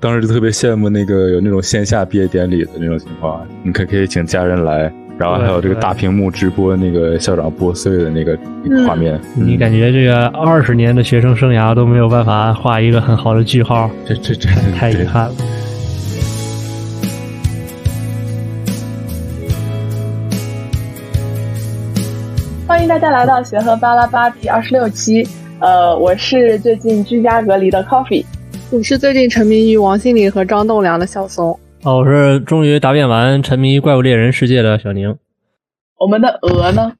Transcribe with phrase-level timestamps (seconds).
[0.00, 9.20] 当时就特别羡慕那个有那种线下毕业典礼的那种情况，你可可以请家人来，然后还有这个大屏幕直播那个校长拨穗的那个那个画面。
[9.34, 15.34] 你感觉这个二十年的学生生涯都没有办法画一个很好的句号，这这这太遗憾了。
[22.68, 25.26] 欢迎大家来到协和巴拉巴第二十六期。
[25.58, 28.24] 呃，我是最近居家隔离的 Coffee，
[28.70, 31.58] 我是最近沉迷于王心凌和张栋梁的小松。
[31.84, 35.16] 哦，我是终于答辩完沉迷怪物猎人世界的小宁。
[35.98, 36.92] 我们的鹅呢？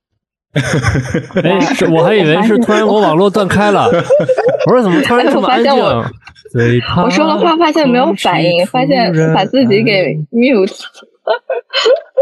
[1.44, 3.84] 哎，是我还以为是突然我网络断开了，
[4.66, 5.70] 我说怎么突然这么安静？
[5.74, 10.80] 我说了话发现没有反应，发现把自己给 mute。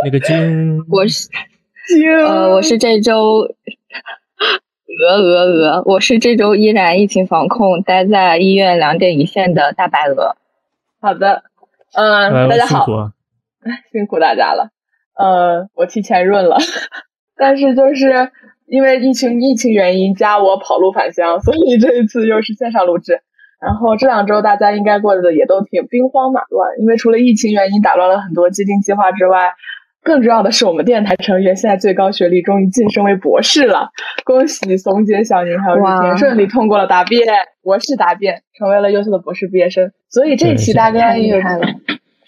[0.04, 1.28] 那个 金，我是。
[2.26, 3.46] 呃，我是这周
[4.98, 10.36] 鹅鹅鹅，我是这周依然疫情防控，待在医院两点一线的大白鹅。
[11.00, 11.42] 好的，
[11.92, 12.86] 嗯，大家好，
[13.92, 14.70] 辛苦大家了。
[15.14, 16.56] 呃，我提前润了，
[17.36, 18.30] 但是就是
[18.66, 23.20] 因为疫情疫情原因加我跑路返乡，所以这一次又是线上录制。
[23.60, 29.52] 然后这两周大家应该过得也都挺兵荒马乱，因为除了疫情原因打乱了很多既定计划之外。
[30.06, 33.90] 更重要的是，我们电台成员现在最高学历终于晋升为博士了，
[34.24, 37.26] 恭喜松姐、小宁还有日天顺利通过了答辩，
[37.60, 39.90] 博士答辩，成为了优秀的博士毕业生。
[40.08, 41.36] 所以这一期大概有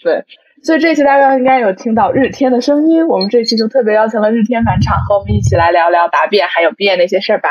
[0.03, 0.21] 对，
[0.61, 3.07] 所以这一期大家应该有听到日天的声音。
[3.07, 7.47] 我们这期就特别邀请了日天返场，和我们一起来聊聊答辩还有毕业那些事儿吧。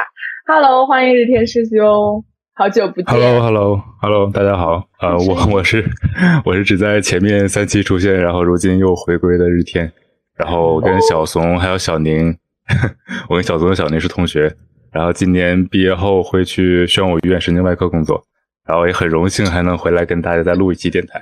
[0.47, 2.23] Hello，欢迎日天师兄，
[2.55, 3.07] 好久不见。
[3.07, 4.85] Hello，Hello，Hello，大家好。
[5.01, 5.83] 呃， 我我是
[6.45, 9.91] 我是只在前面三期出现，然后如今又回归的日天。
[10.39, 12.35] 然后我跟小怂还有小宁，
[13.29, 14.55] 我跟小怂和小宁是同学。
[14.91, 18.23] 然后今年毕业后会去宣武医院神经外科工作。
[18.67, 21.19] 然后也很荣幸还能回来跟大家再录一期电台。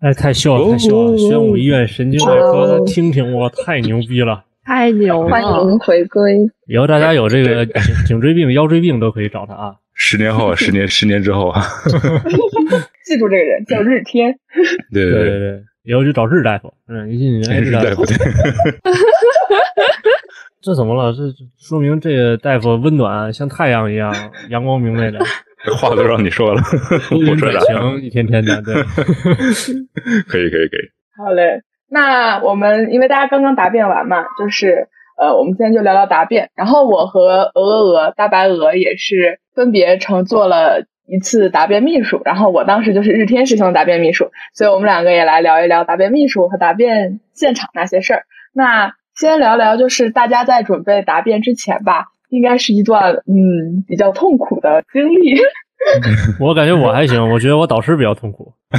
[0.00, 1.18] 哎，太秀了，太秀了！
[1.18, 5.28] 宣武医院神经外科，听听我太牛逼了， 太牛了！
[5.28, 6.32] 欢迎回归。
[6.68, 7.66] 以后大家有这个
[8.06, 9.74] 颈椎病、腰椎病都可以找他啊。
[9.94, 11.60] 十年后，十年十年之后啊，
[13.04, 14.38] 记住这个人叫日天。
[14.92, 15.62] 对对对对。
[15.86, 18.04] 以后就找日大夫，嗯，一进去，日大夫，
[20.60, 21.12] 这怎么了？
[21.12, 21.22] 这
[21.58, 24.12] 说明这个大夫温暖，像太阳一样，
[24.50, 25.18] 阳光明媚的。
[25.80, 26.62] 话都让你说了，
[27.10, 28.74] 我说行，一天天的，对。
[30.28, 30.90] 可以，可以，可以。
[31.16, 34.86] 好嘞，那我们因为大家刚刚答辩完嘛，就是
[35.18, 36.50] 呃，我们今天就聊聊答辩。
[36.54, 40.84] 然后我和鹅鹅鹅、大白鹅也是分别乘坐了。
[41.06, 48.22] 一次答辩秘书，然后我当时就是日天师兄的答辩秘书，所以我们两个也来聊一聊答辩秘书和答辩现场那些事儿。
[48.52, 55.40] 那先聊聊，就是大家在准备答辩之前吧，应该是一段嗯比较痛苦的经历。
[56.40, 58.52] 我感觉我还行，我觉得我导师比较痛苦。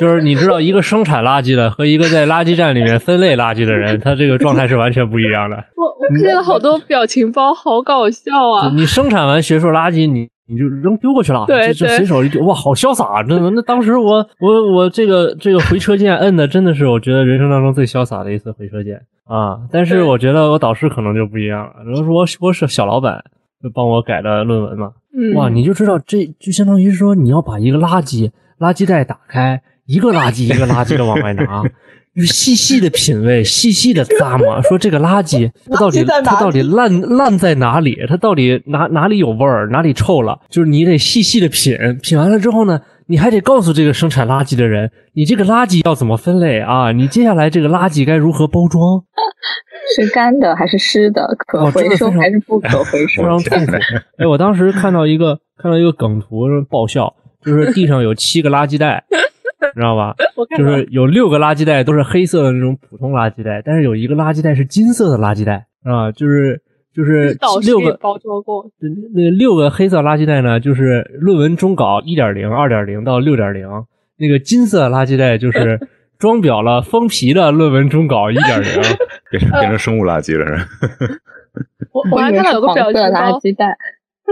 [0.00, 5.56] 就是你知道，一个生产垃圾的和一个在垃圾站里面分类垃圾的人，他这个状态是完全不一样的。
[5.76, 8.70] 我我看了好多表情包，好搞笑啊！
[8.74, 13.22] 你生产完学术垃圾，你你就扔丢过去了，对，就随手一丢，哇，好潇洒！
[13.22, 19.58] 真的，那当时我我我这个这个回车键摁的真的是我觉得人生当中最潇洒的一次回车键啊！
[19.72, 23.24] 但是我觉得我导师可能就不一样了，如果说我是小老板。
[23.62, 24.92] 就帮我改了论文嘛，
[25.34, 31.62] 哇，你就知道这就相当于说你要把一个垃圾垃圾袋打开，一个垃圾一个垃圾的往外拿，
[32.14, 42.80] 就细细的品味，细细的咂摸，说这个垃圾它到底它到底烂烂在哪里，它到底哪哪里有味儿，哪里臭了，就是你得细细的品，品完了之后呢。
[43.08, 46.92] 你还得告诉这个生产垃圾的人，你这个垃圾要怎么分类啊？
[46.92, 49.02] 你接下来这个垃圾该如何包装？
[49.96, 51.26] 是干的还是湿的？
[51.46, 53.22] 可回收还是不可回 收？
[53.22, 53.72] 非常痛苦。
[54.18, 60.14] 哎，我当时看到一个看到一个梗图爆笑，就是地上有七个垃圾袋，你知道吧？
[60.58, 66.62] 就是有六个垃圾袋都是黑色的那种普通垃圾袋，但是有一个垃圾袋是金色的垃圾袋，啊，就是。
[66.98, 68.68] 就是六个包装过，
[69.14, 73.68] 那六个黑色垃圾袋呢，就是论文终稿一点零、二点零到六点零。
[74.16, 75.78] 那个金色垃圾袋就是
[76.18, 78.82] 装裱了封皮的论文终稿一点零，
[79.30, 81.22] 变成 变成生物垃圾了是。
[81.94, 83.38] 我我还看到有个表情包，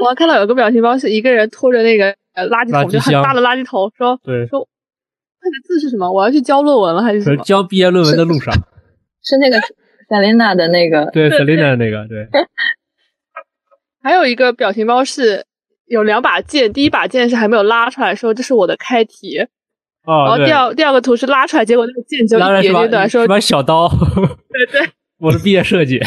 [0.02, 4.66] 我还看到有个表情包是一个人拖着那个垃圾桶，就很大的垃圾桶，说对说
[5.40, 6.10] 那个字是什么？
[6.10, 7.44] 我要去交论文了还是什么？
[7.44, 8.52] 交毕业论文的路上
[9.22, 9.56] 是那个。
[10.08, 12.28] Selina 的那个， 对 Selina 的那个，对。
[14.02, 15.44] 还有一个表情包是
[15.86, 19.40] 有两把剑，第一把剑是还没有拉出来，说这是我的开题。
[20.04, 20.24] 哦。
[20.24, 23.88] 然后第二第二个图是拉出来，结果那个剑就一点点短，说把小刀。
[24.50, 24.88] 对对。
[25.18, 25.98] 我的毕业设计。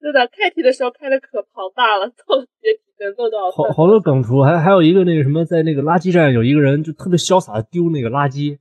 [0.00, 8.58] 真的开题的时候开的可庞大了，做了别题能做到好好多梗图，还还有一个那个什么，在那个垃圾站有一个人就特别潇洒的丢那个垃圾，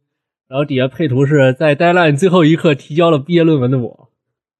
[0.49, 4.09] 然后底下配图是在 deadline 最后一刻提交了毕业论文的我。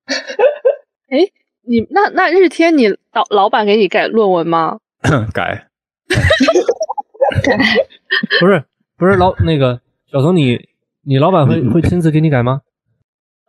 [1.09, 1.19] 哎，
[1.67, 4.79] 你那那日天，你老老板给你改论文吗？
[5.33, 5.67] 改。
[8.39, 8.63] 不是
[8.97, 9.81] 不是老那个
[10.11, 10.67] 小松，你
[11.05, 12.61] 你老板会会亲自给你改吗？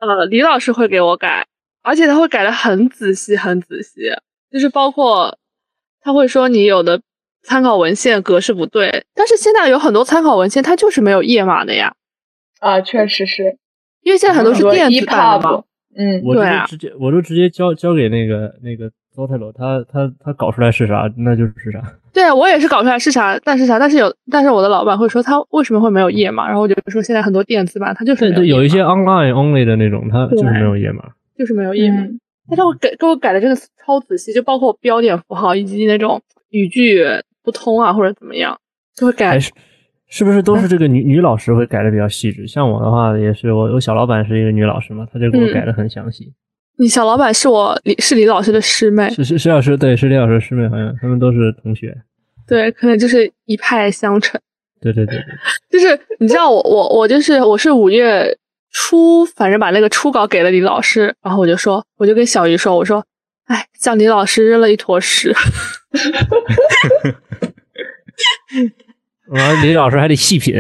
[0.01, 1.47] 呃，李老师会给我改，
[1.83, 4.13] 而且他会改的很仔细，很仔细，
[4.51, 5.39] 就是包括
[6.01, 7.01] 他会说你有的
[7.43, 11.95] 参考文献格式不对，但是现在有很多参考文献它就是没有页码的呀。
[12.61, 13.57] 啊，确实是
[14.03, 15.63] 因为现在很多是电子版的嘛。
[15.97, 21.83] 嗯，我就直接我就直接交交给那个那个 Zotero，他他他搞出来是啥，那就是啥。
[22.13, 31.03] 对啊，我也是搞出来是啥，但是啥，但是有，但是我的老板会说他为什么会没有页码，然后我就说现在很多电子版它就是对对，有一些 online only 的那种，它就是没有页码，
[31.37, 32.07] 就是没有页码。
[32.49, 37.05] 他给我改给我改的真的超仔细，就包括标点符号以及那种语句
[37.43, 38.59] 不通啊或者怎么样，
[38.95, 39.39] 就会改。
[39.41, 39.53] 是
[40.25, 42.47] 不是都是这个女女老师会改的比较细致？
[42.47, 46.33] 像我的话也是，我我小老板是一个女老师嘛，她就给我改的很详细。
[46.79, 51.97] 你小老板是我李是李老师的师妹，是是施老师，对，是李老师的师妹，好像他们都是同学。
[52.47, 54.41] 对，可能就是一派相承。
[54.81, 55.23] 对对对，
[55.69, 58.35] 就是你知道我我我就是我是五月
[58.71, 63.05] 初，反正把那个初稿给了李老师，然后我就说，我就跟小鱼说，我说，
[63.47, 65.35] 哎，向李老师扔了一坨屎。
[69.31, 70.55] 完了，李老师还得细品。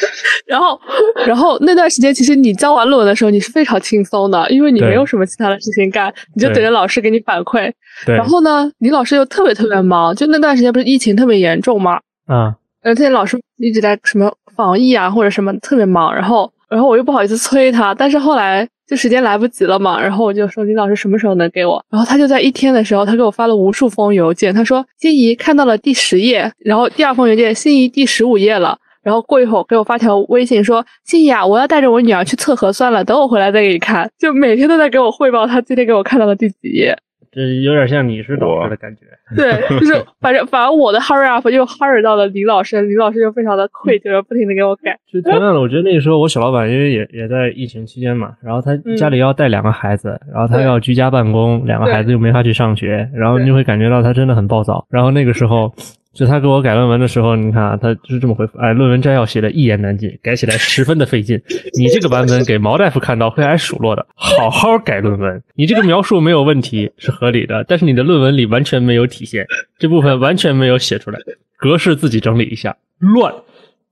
[0.46, 0.80] 然后，
[1.26, 7.70] 然后那段时间，其实你交完论文的时候，你是非常轻松的，因为你没有什么其他的事情干，你就等着老师给你反馈。
[8.06, 12.00] 然后呢，李老师又特别特别忙，就那段时间不是疫情特别严重嘛？
[12.26, 21.80] 啊，而且老师一直在什么防疫啊或者什么特别忙，然后，然后我又不好意思催他，但是后来就时间来不及了嘛，然后我就说李老师什么时候能给我？
[21.88, 28.76] 然后他就在一天的时候，他给我发了无数封邮件，他说心仪看到了第十页，然后第二封邮件心仪第十五页了。
[29.02, 36.98] 然后过一会儿给我发条微信说：“心怡啊，我要带着我女儿去测核酸了，等我回来再给你看。”就每天都在给我汇报他今天给我看到了第几页。
[37.32, 39.02] 这有点像你是导师的感觉。
[39.36, 44.98] 对，就是反正反正我的 hurry up 又 hurry 到了李老师，李老师又非常的愧疚，不停的给我改。
[45.10, 54.84] 就同样的，我觉得那个时候我小老板因为也也在疫情期间嘛，然后他家里要带两个孩子，然后他要居家办公，两个孩子又没法去上学，然后你就会感觉到他真的很暴躁。
[54.90, 55.72] 然后那个时候。
[56.12, 58.58] 就他给我改论文的时候，你看啊，他就是这么回复。
[58.58, 61.40] 哎，论文摘要写的一言难尽，改起来十分的费劲。
[61.78, 64.04] 你这个版本给毛大夫看到会挨数落的。
[64.14, 69.46] 好好改论文，你这个描述没有问题，是合理的，但是你的论文里完全没有体现，
[69.78, 71.20] 这部分完全没有写出来，
[71.56, 73.32] 格式自己整理一下，乱。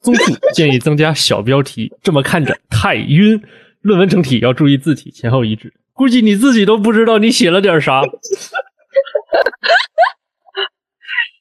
[0.01, 3.41] 综述建议增加小标题，这么看着太晕。
[3.81, 5.73] 论文整体要注意字体前后一致。
[5.93, 8.03] 估计你自己都不知道你写了点啥。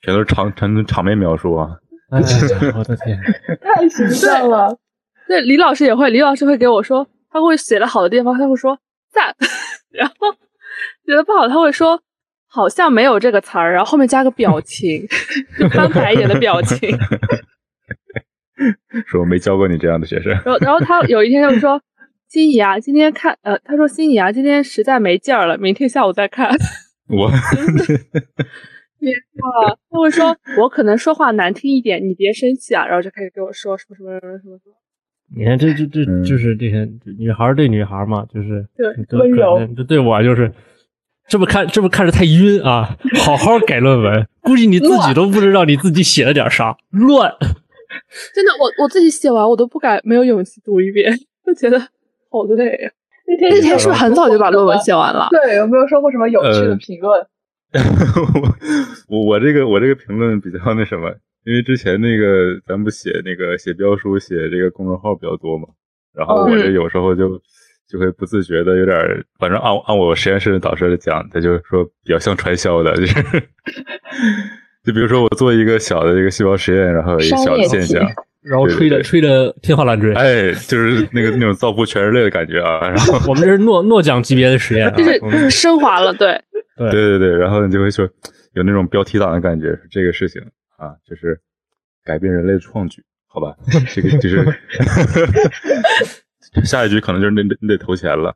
[0.08, 1.68] 全都是场场场面描述啊！
[2.12, 2.28] 哎呀，
[2.78, 3.20] 我的天，
[3.62, 4.78] 太形象了。
[5.28, 8.80] 那，李老师也会，李老师会给我说，他会写的好的地方，他会说
[9.12, 9.36] 赞，
[9.92, 10.32] 然后
[11.06, 12.02] 写的不好，他会说
[12.48, 15.06] 好像没有这个词儿，然后后面加个表情，
[15.60, 16.98] 就翻白眼的表情。
[19.08, 20.32] 说我没教过你这样的学生。
[20.32, 21.82] 然后，然后他有一天就说
[22.32, 26.50] ：“心怡啊，今天看，呃，他说心怡啊，今天实在没劲儿了，明天下午再看。”
[27.12, 27.30] 我。
[29.00, 34.76] 别说，他会说我可能说话难听一点，你别生气啊，然后就开始给我说什么什么什么什么什么。
[35.36, 38.66] 你看，这这这就是这些女孩对女孩嘛，就是
[39.10, 39.60] 对温柔。
[39.76, 40.52] 这对我就是
[41.28, 42.98] 这么看，这么看着太晕啊！
[43.26, 47.30] 好好改论文，估计你自己都不知道你自己写了点啥，乱。
[48.34, 51.14] 真的，我我自己写完我都不敢，没有勇气读一遍，
[51.46, 51.80] 就觉得
[52.30, 52.92] 好累啊。
[53.28, 55.28] 那天那天是不是很早就把论文写完了？
[55.32, 57.28] 对，有没有说过什么有趣的评论？
[59.08, 61.14] 我我这个我这个评论比较那什么，
[61.46, 65.68] 因为之前那个咱不写那个写标书写这个公众号比较多嘛，
[66.14, 67.42] 然后我这有时候就
[67.88, 73.14] 就会不自觉的有点，反正按按我实验室的导师讲，他就说比较像传销的，就是
[74.84, 78.02] 就比如说我做一个小的这个细胞实验，然后有一个小的现象，
[78.50, 82.88] 然后吹的吹的天花乱坠，哎，就是那个那种造福全人类的感觉啊。
[82.88, 86.42] 然后我们这是诺诺奖级别的实验， 就是升华了，对。
[86.78, 88.08] 对对对，然后你就会说
[88.54, 90.40] 有那种标题党的感觉，这个事情
[90.78, 91.40] 啊，就是
[92.06, 93.56] 改变人类的创举，好吧？
[93.94, 94.46] 这个就是
[96.64, 98.32] 下一局可能就是你得你得投钱了，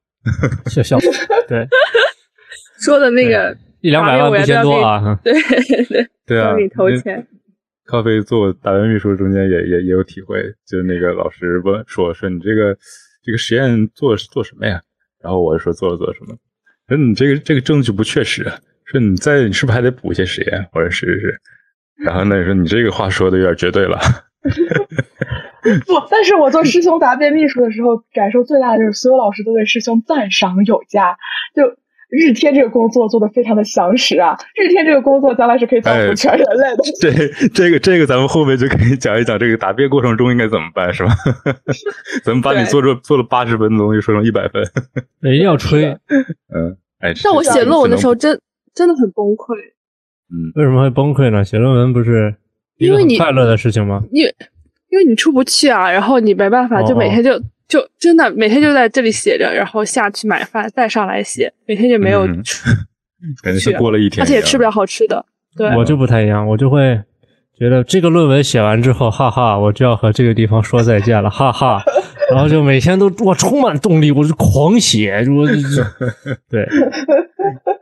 [0.65, 0.97] 笑笑
[1.47, 1.67] 对，
[2.83, 7.25] 说的那个一两百万不嫌多啊， 对对对啊，给你投钱。
[7.91, 12.73] 咖啡做大文秘书中间也也也有体会，就那个老师问说说你这个
[13.21, 14.81] 这个实验做做什么呀？
[15.21, 16.33] 然后我就说做了做什么。
[16.87, 18.49] 说你这个这个证据不确实，
[18.85, 21.41] 说你再你是不是还得补一些实验或者是是，
[21.97, 23.99] 然后那你说你这个话说的有点绝对了。
[25.85, 31.17] 不，但是我做师兄答辩秘书的时候，感受最大的就是所有老师都对师兄赞赏有加。
[31.53, 31.63] 就
[32.11, 36.83] 日天这个工作做的非常的详实啊，日天这个工作将来是可以造福全人类的。
[36.99, 41.13] 这这个这个咱们后面就可以讲一讲这个答辩过程中应该怎么办，是吧？
[42.23, 44.61] 咱们把你做这做了八十分的东西说成一百分，
[45.33, 45.85] 一定要吹。
[46.53, 48.39] 嗯，哎，但我写论文的时候真
[48.73, 49.55] 真的很崩溃。
[50.29, 51.43] 嗯，为什么会崩溃呢？
[51.43, 52.35] 写论文不是
[52.77, 54.03] 因为你快乐的事情吗？
[54.11, 54.21] 你。
[54.91, 57.41] 因为你出不去啊，然后你没办法，就每天就
[57.71, 62.27] 就真的每天就在这里写着，然后下去买饭再上来写，每天就没有
[63.41, 65.25] 感觉是过了一天，而且也吃不了好吃的。
[65.55, 67.01] 对，我就不太一样，我就会
[67.57, 71.81] 觉得这个论文写完之后，哈哈，我就要和这个地方说再见了，哈哈，
[72.29, 75.47] 然后就每天都我充满动力，我就狂写，我
[76.51, 76.67] 对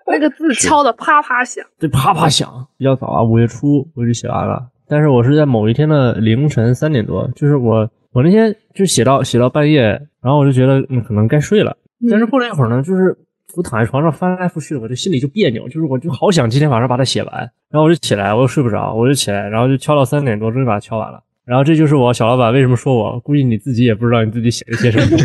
[0.06, 4.68] 那个字敲的啪啪响，对啪啪响，比较早啊，五月初我就写完了。
[4.88, 9.82] 但是我是在某一天的凌晨三点多，就是我我那天就写到写到半夜，
[10.22, 11.78] 然后我就觉得嗯可能该睡了。
[12.12, 13.16] 但是过了一会儿呢，就是
[13.56, 17.34] 我躺在床上翻来覆去的，我就心里就别扭，就是我就好想今天晚上把它写完。
[17.72, 21.22] 然后我就起来，我又睡不着，我就起来，然后就敲到三点多，终于把它敲完了。
[21.46, 25.06] 然后这就是我小老板为什么说我，估计你自己也不知道你自己写了些什么。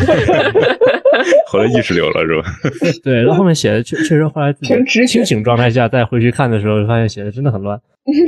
[1.49, 2.49] 后来意识流了是吧？
[3.03, 7.81] 对，到后后面写的确确实后来自己清醒状态下再回去看的时候，就发现写的真的很乱。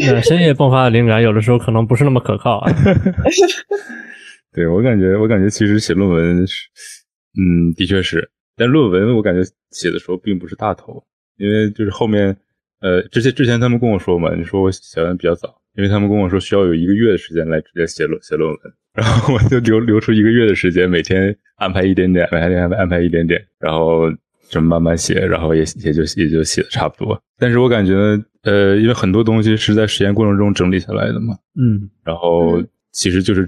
[0.08, 2.72] 那深夜迸发的灵感，有的时候可能不是那么可靠啊。
[4.56, 6.66] 对我感觉，我感觉其实写论文是，
[7.38, 8.26] 嗯，的确是。
[8.56, 11.04] 但论文我感觉写的时候并不是大头，
[11.36, 12.34] 因为就是后面，
[12.80, 18.58] 呃，之前之前他们跟我说嘛，你说我写完比较早，因为他们跟我说需要有一个月的时间来直接写论写论文，
[18.94, 24.10] 然后我就留留出一个月的时间，每天安排一点点，每天安排安排一点点，然后
[24.48, 27.22] 这么慢慢写，然后也也就也就写的差不多。
[27.38, 27.94] 但是我感觉。
[28.42, 33.44] 呃，因为很多东西是在实验过程中整理下来的嘛，嗯，然后其实就是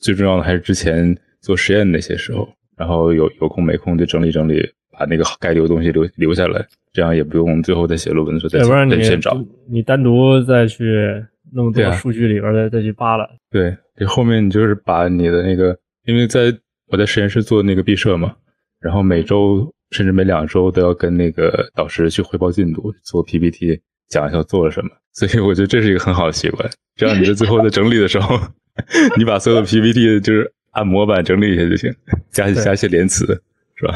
[0.00, 8.58] 最重要的还是之前做实验那些时候，然后有有空没空就整理整理，把那个该留的东西留留下来，这样也不用最后再写论文的时候再
[8.96, 9.36] 再先找，
[9.68, 13.28] 你单独再去弄这个数据里边再再去扒拉。
[13.50, 16.52] 对，这后面你就是把你的那个，因为在
[16.88, 18.34] 我在实验室做那个毕设嘛，
[18.80, 23.80] 然后每周甚至每两周都要跟那个导师去汇报进度，做 PPT。
[24.08, 26.68] 讲一下做了什么，所以我觉得这是一个很好的习惯。
[26.96, 28.36] 这样你在最后在整理的时候，
[29.16, 31.94] 你把所有的 PPT 就是按模板整理一下就行，
[32.30, 33.42] 加加一些连词，
[33.74, 33.94] 是吧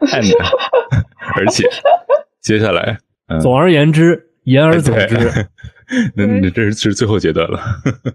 [0.00, 0.34] ？And，
[1.34, 1.68] 而且
[2.40, 2.98] 接下来，
[3.40, 5.16] 总而言之，言而总之，
[6.14, 7.60] 那那这是是最后阶段了。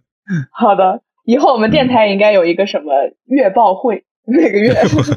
[0.52, 2.94] 好的，以后我们电台应该有一个什么
[3.26, 4.74] 月报会，每个月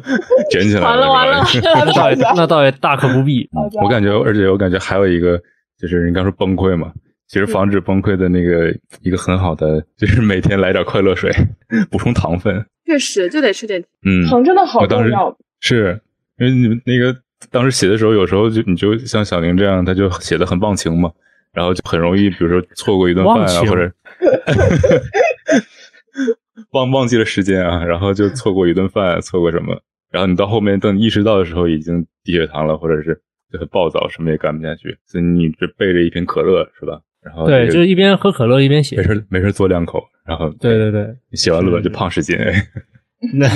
[0.50, 3.49] 卷起来，完了完了，那倒也那倒也大可不必。
[3.83, 5.40] 我感觉，而且我感觉还有一个。
[5.76, 6.93] 就是你刚说崩溃嘛，
[7.26, 8.71] 其实防止崩溃的那个
[9.02, 11.31] 一个很好的，就是每天来点快乐水，
[11.90, 12.64] 补充糖分。
[12.85, 15.37] 确实，就得吃点嗯，糖真的好重要。
[15.61, 15.99] 是
[16.38, 17.16] 因为你们那个
[17.50, 21.11] 当时写的时候，有时候就你就像小宁这样，他就写的很忘情嘛，
[21.52, 23.90] 然后就很容易，比如说错过一顿饭啊，或者
[26.73, 29.81] 忘忘记了时间啊，然后就错过一顿饭，错过什么，
[30.12, 33.23] 然后你到后面等你意识到的时候，已经低血糖了，或者是。
[33.52, 34.99] 就很暴躁，什么也干不下去。
[35.07, 37.00] 所以你这背着一瓶可乐是吧？
[37.25, 38.97] 然后对，就是一边喝可乐一边写。
[38.97, 42.37] 没事没事嘬两口，然后对对对，你写完论文就胖十斤。
[43.33, 43.49] 那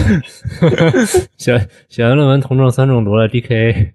[1.37, 3.75] 写写完论文酮症酸中毒了，DKA。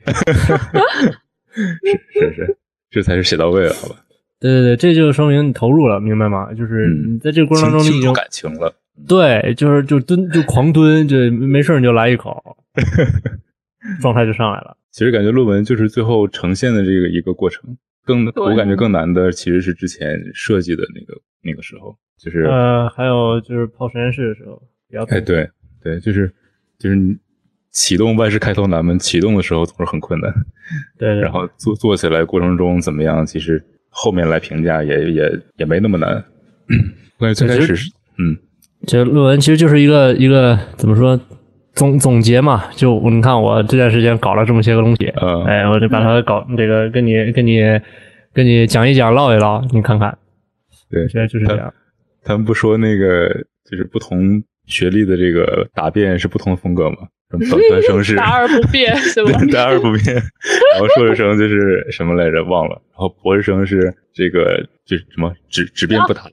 [1.53, 1.63] 是
[2.11, 2.57] 是是，
[2.91, 3.95] 这才是写到位了，好吧？
[4.39, 6.53] 对对对，这就说明你投入了，明白吗？
[6.53, 8.73] 就是你在这个过程当中你已经感情了。
[9.07, 12.57] 对，就是就蹲就狂蹲，就没事你就来一口，
[13.99, 14.77] 状态就上来了。
[14.91, 17.75] 其实感觉论文就是最后呈现的这个一个过程，
[18.05, 25.49] 更我感觉更难的其实是之前设计的那个那个时候，就是呃，还有就是泡实验室的时候比较哎，对
[25.81, 26.31] 对，就是
[26.77, 27.15] 就是你
[27.71, 30.31] 启动万事开头难嘛，启动的时候总是很困难，
[30.97, 36.23] 对，然后做做起来过程中怎么样，其实后面来评价也也也没那么难。
[37.17, 38.37] 我感觉最开始是嗯，
[38.85, 41.19] 这论文其实就是一个一个怎么说？
[41.73, 47.61] 总总结嘛，就你看我这段时间搞了这么些个东西，嗯，哎，我就把它搞这个跟你跟你
[48.31, 50.17] 跟你讲一讲唠一唠，你看看，
[50.89, 51.73] 对，现在就是这样。
[52.23, 53.27] 他们不说那个
[53.69, 56.97] 就是不同学历的这个答辩是不同的风格吗？
[57.39, 59.31] 本科生是 答而不辩，是吧？
[59.51, 62.43] 答而不辩，然后硕士生就是什么来着？
[62.43, 62.81] 忘了。
[62.91, 66.23] 然后博士生是这个就是什么只只辩不答。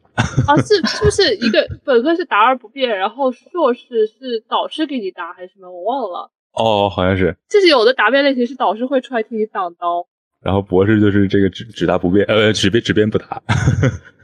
[0.46, 5.70] 啊， 是是不是一个本科是答而不辩，然后硕士是导师给你答还是什么？
[5.70, 6.30] 我忘了。
[6.52, 7.34] 哦，好像是。
[7.48, 10.06] 就是有的答辩类型是导师会出来替你挡刀，
[10.42, 13.42] 然后博士就是这个只只答不变，呃，只辩只辩不答。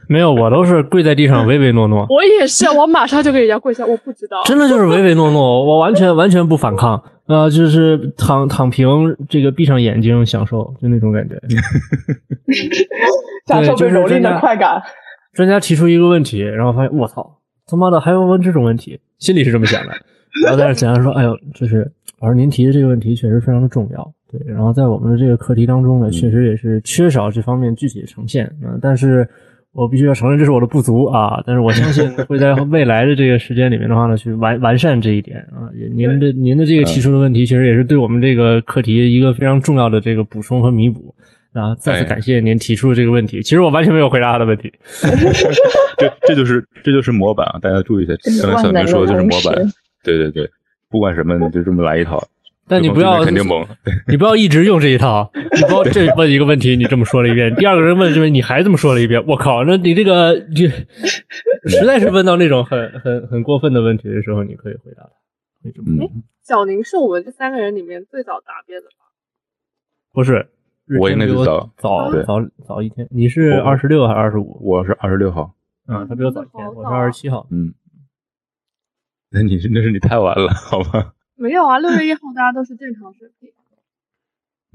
[0.07, 2.05] 没有，我都是跪在地上唯唯诺诺。
[2.09, 4.37] 我也是，我马上就给人家跪下，我不知道。
[4.45, 8.87] 真的就是唯唯诺诺，我完全完全不反抗啊， 就是躺躺平，
[9.27, 11.35] 这个闭上眼睛享受，就那种感觉。
[13.45, 14.81] 享受被蹂躏的快感。
[15.33, 19.89] 专家提出一个问题，然后发现我操，他妈的还要问这种问题，心里是这么想的。
[20.43, 24.41] 然后但是简单说，哎呦，就是老师您提的这个问题确实非常的重要，对。
[24.51, 29.27] 然后在我们的这个课题当中呢，确实也是缺少这方面具体的呈现啊，但是。
[29.77, 35.69] 我必须要承认这是我的不足啊，但是我相信 会在未来的这个时间里面的话呢，去完完善这一点啊。
[35.93, 41.13] 您的您的这个提出的问题，其实也是对我们这个课题一个非常重要的这个补充和弥补
[41.53, 41.75] 啊。
[41.75, 44.73] 再次感谢您提出的这个问题，其实我完全没有回答他的问题。
[45.99, 49.55] 这这就是这就是模板啊，大家注意一下，刚才小明说的就是模板。
[50.03, 50.49] 对对对，
[50.89, 52.17] 不管什么你就这么来一套。
[52.67, 53.65] 但你不要肯定懵，
[54.07, 55.31] 你不要一直用这一套。
[55.33, 60.67] 你不要这问一个问题，你这么说了一遍，第二个人问这问你还这么说了一遍，我靠，那你这个就
[61.69, 65.09] 实在是问到那种很很很过分的问题的时候，你可以回答他。
[65.65, 65.71] 哎，
[66.43, 69.05] 小宁是我们这三个人里面最早答辩的吧？
[70.13, 70.47] 不是，
[70.99, 73.07] 我应该是早早早早一天。
[73.11, 74.59] 你是二十六还是二十五？
[74.61, 75.53] 我是二十六号。
[75.87, 77.47] 嗯，他比我早一天，我是二十七号。
[77.49, 77.73] 嗯，
[79.31, 81.13] 那你是那是你太晚了，好吧？
[81.37, 83.49] 没有啊，六月一号大家都是正常水平。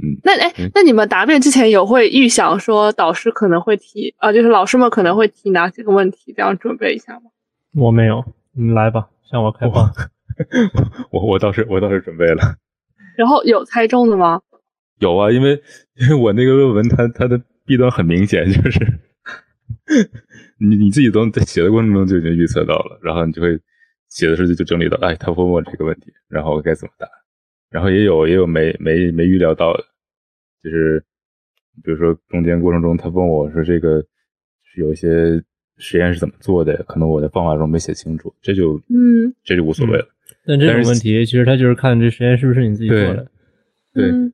[0.02, 7.30] 嗯，那哎，那你们答辩之前有会预想说导师可能会提啊，就是老师们可能会提哪几个问题，这样准备一下吗？
[7.74, 9.92] 我没有，你来吧，向我开放。
[11.12, 12.56] 我我倒是我倒是准备了。
[13.16, 14.40] 然后有猜中的吗？
[14.98, 15.62] 有啊，因为
[15.96, 18.80] 因为我那个论文，它它的弊端很明显，就是
[20.58, 23.60] 你你自己都在写的过程中就已经预测到了，然后你就会。
[24.12, 27.08] 写的时候就就整理到，哎，他问我这个问题，然后该怎么答，
[27.70, 29.82] 然后也有也有没没没预料到的，
[30.62, 31.02] 就是
[31.82, 34.04] 比如说中间过程中他问我说这个
[34.64, 35.42] 是有一些
[35.78, 40.06] 实验是怎么做的，可能我在方法中没写清楚，这就嗯这就无所谓了。
[40.44, 43.26] 但这种问题其实他就是看这实验是不是你自己做的。
[43.94, 44.30] 对，嗯，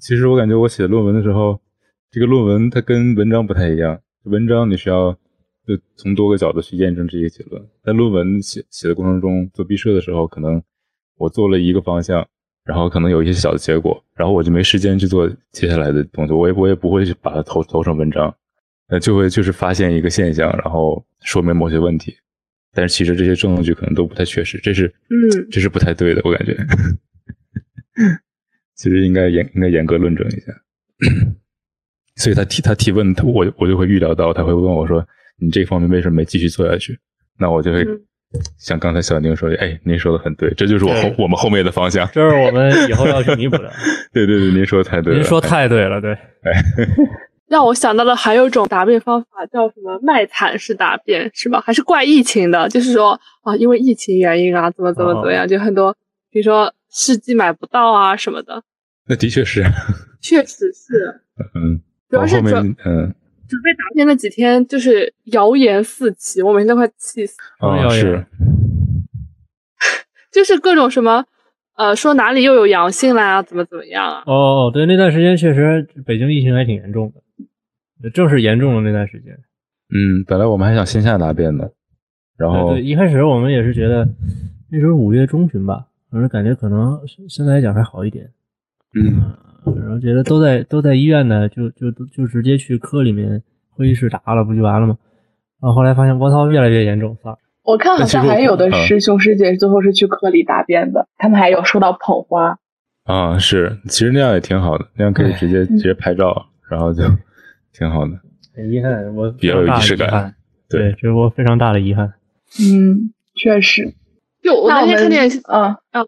[0.00, 1.60] 其实我感觉我写论文的时候，
[2.10, 5.18] 这个论文它跟文章不太一样，文章你需要。
[5.66, 7.62] 就从多个角度去验证这些结论。
[7.84, 10.60] 在论文写写的过程中，做毕设的时候，可能
[11.16, 12.26] 我做了一个方向，
[12.64, 16.32] 然后可能有一些小的结果，然后我就没时间去做接下来的东西。
[16.32, 18.34] 我也我也不会去把它投投成文章，
[18.88, 22.16] 呃，就会就是发现一个现象，然后说明某些问题。
[22.72, 26.56] 但是其实这些证据可能都不太确实，这是嗯，这是不太对的，我感觉。
[28.74, 30.52] 其实应该严应该严格论证一下。
[32.16, 35.06] 所以他提他提问，他我我就会预料到他会问我说。
[35.42, 36.98] 你这方面为什么没继续做下去？
[37.38, 37.84] 那我就会
[38.56, 43.70] 像刚才小宁说的，哎，您说的很对，这就是我后我们后面的方向， 这是我们以后要去弥补的。
[44.12, 46.12] 对对对，您说的太对了，您说太对了，对。
[46.12, 46.52] 哎，
[47.48, 51.60] 让我想到了还有一种答辩方法，叫什么卖惨式答辩，是吧？
[51.60, 52.68] 还是怪疫情的？
[52.68, 55.94] 就是说啊，因为疫情原因啊，怎么怎么怎么样，就很多，
[56.30, 58.62] 比如说试剂买不到啊什么的。
[59.08, 59.64] 那的确是，
[60.20, 61.20] 确实是，
[61.54, 63.14] 嗯，主要是后面嗯。
[63.52, 67.36] 准备答辩那几天，就是谣言四起，我每天都快气死。
[67.58, 68.24] 啊，是，
[70.32, 71.26] 就是各种什么，
[71.76, 74.22] 呃，说哪里又有阳性啦，怎么怎么样啊？
[74.24, 77.12] 哦，对，那段时间确实北京疫情还挺严重
[78.00, 79.38] 的，正是严重的那段时间。
[79.94, 81.70] 嗯，本来我们还想线下答辩的，
[82.38, 84.08] 然后对，一开始我们也是觉得
[84.70, 88.30] 那时候五月中旬吧，反正感觉可能现在来讲还好一点。
[88.94, 89.36] 嗯。
[89.64, 94.96] 然后觉得都在都在医院呢，就就就直接去科里面会议室答了，不就完了吗？
[95.60, 97.38] 然后后来发现，我操，越来越严重，操！
[97.62, 102.58] 我看好像还有的师兄师姐最后是去科里答辩的，他们还有收到捧花。
[103.04, 107.04] 啊，是，其实那样也挺好的，那样可以直接直接拍照，然后就
[107.72, 108.12] 挺好的。
[108.54, 110.34] 很遗憾，我比较有仪式感。
[110.68, 112.14] 对，这是我非常大的遗憾。
[112.60, 113.94] 嗯，确实。
[114.42, 116.06] 就我那天看见，嗯嗯，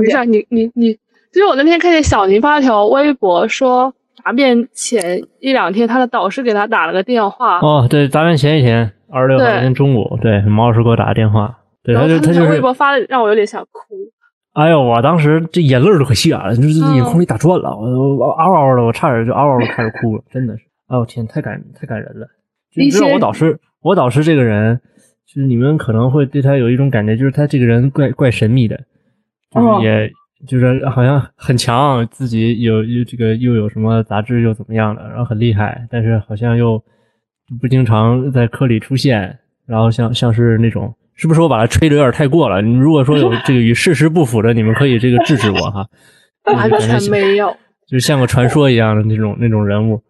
[0.00, 0.98] 没事，你你你。
[1.32, 7.58] 其实我那天看见小宁发条微博说，答辩前一两天，他的导师给他打了个电话。
[7.60, 11.58] 哦，对，答辩前一天，二十六号那天中午，对，毛老师给我打的电话。
[11.82, 13.94] 对，他就他就是微博发的，让我有点想哭。
[14.52, 20.64] 哎呦，我当时这眼泪都快下来了，就是眼眶里打转了，我我嗷嗷的，我差点就嗷嗷的开始哭了，真的是。
[20.88, 22.26] 哎呦天，太感太感人了。
[22.76, 24.78] 你知道我导师，我导师这个人，
[25.26, 28.78] 就是你们可能会对他有一种感觉，就是他这个人怪怪神秘的，
[29.50, 30.12] 就是也。
[30.46, 36.82] 就是好像很强，自己有有这个又有什么杂志又怎么样的，然后很厉害，但是好像又
[37.60, 42.60] 不经常在课里出现，然后像像是那种是不是我把它吹的有点太过了？
[42.60, 45.86] 你如果说有这个与事实不符的，你们可以这个制止我哈。
[46.54, 50.02] 完全没有，就是像个传说一样的那种那种人物。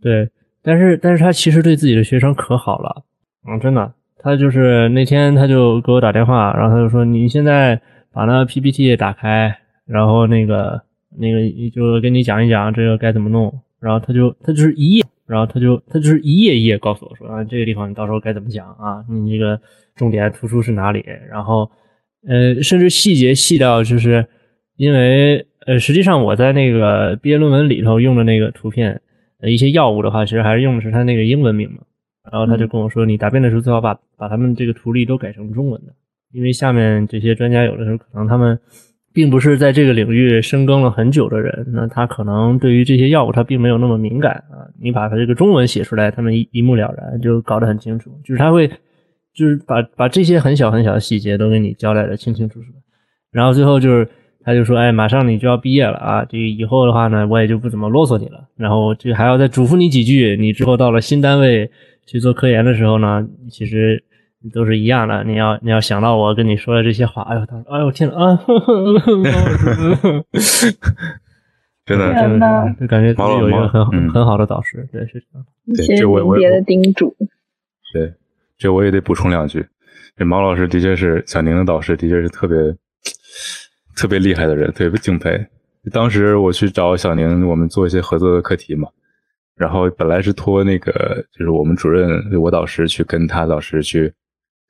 [0.00, 0.30] 对，
[0.62, 3.02] 但是但是他其实对自己的学生可好了，
[3.48, 3.92] 嗯，真的。
[4.22, 7.80] 他就是那天他就给我打电话，然后他就说：“你现在
[8.12, 9.56] 把那 PPT 打开，
[9.90, 10.80] 然后那个
[11.18, 19.02] 那个就跟你讲一讲这个该怎么弄。”然后他就他就是一页，然后他就他就是一页一页告诉我说：“啊，这个地方你到时候该怎么讲啊？
[19.08, 19.58] 你这个
[19.96, 21.02] 重点突出是哪里？
[21.30, 21.70] 然后
[22.28, 24.26] 呃，甚至细节细到就是
[24.76, 29.00] 因为呃，实际上我在那个毕业论文里头用的那个图片，
[29.40, 31.78] 呃，一些药物的话，其实还是用的是它那个英文名嘛。”
[32.30, 35.92] 然后他就跟我说：“你答辩的时候最好把把他们这个图例都改成中文的，
[36.32, 38.58] 因为下面这些专家有的时候可能他们
[39.12, 44.66] 并不是在这个领域深耕了很久的人，那他可能对于这些药物他并没有那么敏感啊。
[44.80, 48.10] 你把他这个中文写出来，他们一一目了然，就搞得很清楚。
[48.24, 48.68] 就是他会
[49.34, 52.66] 就是把把这些很小很小的细节都给你交代的清清楚楚。
[53.32, 54.08] 然后最后就是
[54.44, 58.48] 他就说：哎，马上你就要毕业了啊，这以后的话呢，我也就不怎么啰嗦你了。
[58.56, 61.70] 然后这还要再嘱咐你几句，你之后到了新单位。”
[62.06, 64.02] 去做科研的时候呢，其实
[64.52, 65.22] 都是一样的。
[65.24, 68.40] 你要你要想到我跟你说的这些话，哎呦，他说，哎呦天呐，啊，
[71.84, 75.44] 真的真的，就感觉自己有一个很很好的导师，对，是这样。
[75.74, 77.14] 谢谢您别的叮嘱。
[77.92, 78.14] 对，
[78.56, 79.66] 这我也得补充两句。
[80.16, 82.56] 这毛老师的确是小宁的导师，的确是特别
[83.96, 85.46] 特别厉害的人，特别敬佩。
[85.92, 88.88] 当时我去找小宁，我们做一些合作的课题嘛。
[89.56, 94.12] 然后本来是托那个，就是我们主任，我导师去跟他导师去，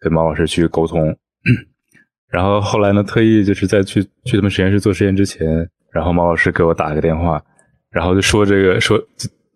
[0.01, 1.17] 跟毛老师去沟通。
[2.29, 7.43] 然后后来呢，特意就是在去去他们实验室做实验之前，然后毛老师给我打了个电话，
[7.91, 9.01] 然后就说这个说，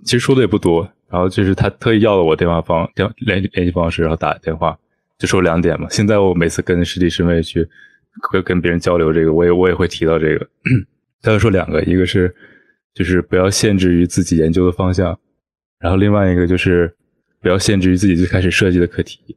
[0.05, 0.89] 其实说的也不多。
[1.09, 4.77] 然后就是他特意要了我电话方电联联系方式，然后打电话
[5.17, 5.87] 就说两点嘛。
[5.89, 7.65] 现在我每次跟师弟师妹去
[8.33, 10.49] 会跟别人交流这个，我也我也会提到这个。
[11.23, 12.35] 他就说两个，一个是
[12.93, 15.17] 就是不要限制于自己研究的方向。
[15.79, 16.93] 然后另外一个就是
[17.41, 19.37] 不要限制于自己最开始设计的课题。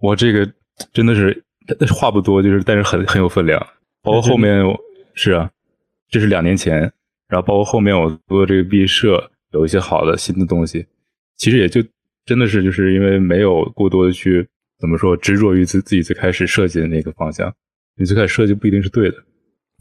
[0.00, 0.50] 我这个
[0.92, 1.44] 真的是
[1.92, 3.60] 话不多，就是但是很很有分量。
[4.02, 4.64] 包括后面
[5.14, 5.50] 是啊，
[6.08, 6.80] 这是两年前，
[7.28, 10.86] 然后包括后面我做这个毕设有一些好的新的东西，
[11.36, 11.82] 其实也就
[12.24, 14.46] 真的是就是因为没有过多的去
[14.78, 17.52] 怎么说执着于自自己最开始设计的那个方向，
[17.98, 19.16] 你最开始设计不一定是对的。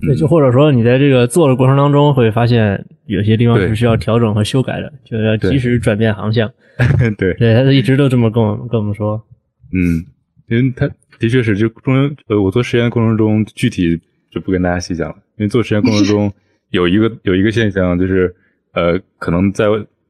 [0.05, 6.51] 对，就或者说你在这个做的过程当中会发现有些地方是需要调整和修改的，就要及时转变航向。
[7.17, 9.25] 对，对，他一直都这么跟我们跟我们说。
[9.71, 10.05] 嗯，
[10.47, 10.87] 因为他
[11.19, 13.99] 的确是就中间呃，我做实验过程中具体
[14.31, 16.33] 就不跟大家细讲了，因为做实验过程中
[16.69, 18.35] 有一个 有一个现象就是
[18.73, 19.65] 呃，可能在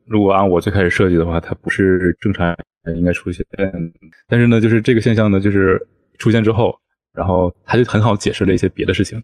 [0.05, 2.55] 如果按我最开始设计的话，它不是正常
[2.95, 3.45] 应该出现，
[4.27, 5.79] 但是呢，就是这个现象呢，就是
[6.17, 6.75] 出现之后，
[7.13, 9.21] 然后他就很好解释了一些别的事情。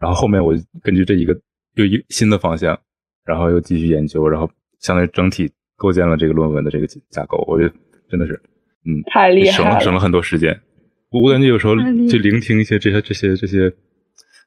[0.00, 1.38] 然后后面我根据这一个
[1.74, 2.78] 又一新的方向，
[3.24, 4.50] 然后又继续研究，然后
[4.80, 7.44] 相当于整体构建了这个论文的这个架构。
[7.46, 7.74] 我觉得
[8.08, 8.40] 真的是，
[8.84, 10.60] 嗯，太厉害，省了省了很多时间。
[11.10, 13.72] 我感觉有时候就聆听一些这些这些这些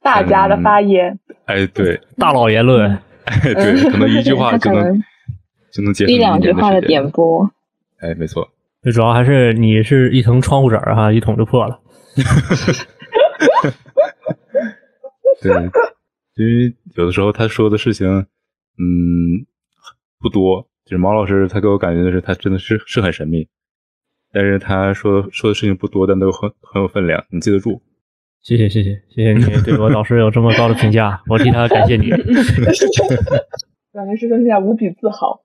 [0.02, 2.90] 大家的发言，哎，对， 大佬言论，
[3.26, 5.02] 哎，对，可能一句话 就能
[5.74, 7.50] 就能解释一两句话的点播。
[8.00, 8.48] 哎，没错。
[8.82, 11.80] 最主要还是你是一层窗户纸哈，一捅就破了。
[15.42, 15.52] 对，
[16.36, 19.46] 因为有的时候他说的事情，嗯，
[20.20, 20.68] 不多。
[20.86, 23.48] 就是毛老师，他给我感觉的是，他真的是是很神秘，
[24.34, 27.82] 但是他说说的事情不多，但都很很有分量，你记得住。
[28.42, 32.08] 谢谢谢谢谢谢你对我导师有这么高的评价，我替他感谢你。
[33.94, 35.42] 两个师兄现在无比自豪。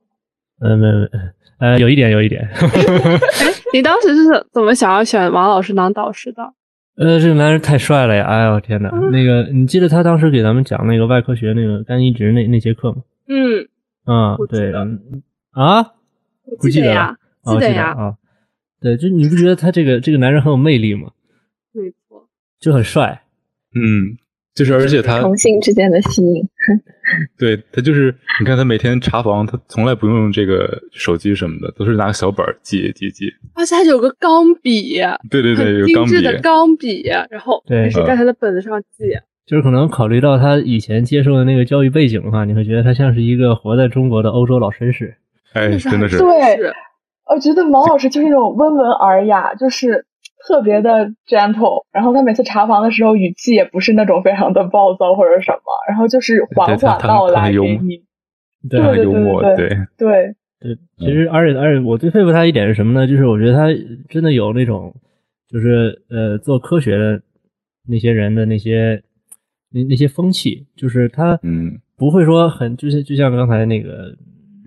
[0.60, 1.08] 嗯， 没没，
[1.58, 2.48] 呃，有一点有一点。
[2.52, 2.58] 哎，
[3.72, 6.42] 你当时是怎么想要选王老师当导师的？
[6.96, 8.24] 呃，这个男人太帅了呀！
[8.24, 13.02] 哎呦天哪，那个你记得他当时给咱们讲那个外科学那个肝移植那那节课吗？
[13.28, 13.68] 嗯，
[14.06, 14.72] 啊，对，
[15.52, 15.82] 啊，
[16.58, 18.14] 不记得呀，记得呀，啊，
[18.80, 21.10] 对，就你不觉得他这个这个男人很有魅力吗？
[21.72, 22.28] 没错，
[22.60, 23.22] 就很帅，
[23.74, 24.18] 嗯。
[24.56, 26.42] 就是，而且他同性之间的吸引，
[27.38, 28.06] 对他就是，
[28.40, 33.26] 你看他每天查房，他从来不用这个手机什么的，都是拿个小本记记记。
[33.52, 39.04] 而且他有个钢笔，对对对，有精致的钢笔，然后对，是在他的本子上记。
[39.44, 45.18] 就是可能考虑到他以前接受的那个教育背景的话，你会觉得他像是一个活在中国的欧洲老绅士。
[45.52, 46.16] 哎，真的是。
[46.16, 46.26] 对，
[47.26, 50.06] 我觉得毛老师就是那种温文尔雅，就是。
[50.46, 55.58] 特别的 gentle，然后他每次查房的时候语气也不是那种非常的暴躁或者什么，
[55.88, 58.04] 然后就是缓缓道来给你，
[58.68, 60.78] 对对对，对对对。
[60.98, 63.08] 其实而且而且我最佩服他一点是什么呢？
[63.08, 63.66] 就是我觉得他
[64.08, 64.94] 真的有那种
[65.48, 67.20] 就是呃做科学的
[67.88, 69.02] 那些人的那些
[69.72, 74.14] 那那些风气，就是他嗯不会说很就是就像刚才那个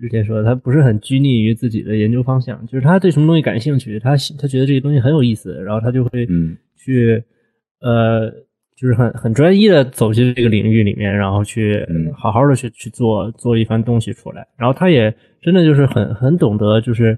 [0.00, 7.22] 日天说的，他不是很拘泥于自己的研究方向，就是他对什么东西感兴趣，他他觉得这个东西很有意思，然后他就会嗯去
[7.80, 8.32] 呃。
[8.80, 11.86] 就是很很专一的走进这个领域里面，然后去
[12.16, 14.48] 好好的去去做做一番东西出来。
[14.56, 17.12] 然后他也真的就是很很懂得，就是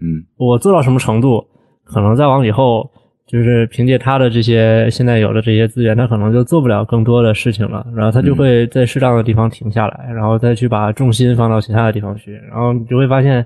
[0.00, 1.46] 嗯，我做到什么程度，
[1.84, 2.90] 可能再往以后，
[3.26, 7.86] 就是凭借他的这些现在有的这些资源，他可能就做不了更多的事情了。
[7.96, 12.32] 然后他就会在适当的地方停下来，然后再去把重心放到其他的地方去。
[12.50, 13.44] 然后你就会发现，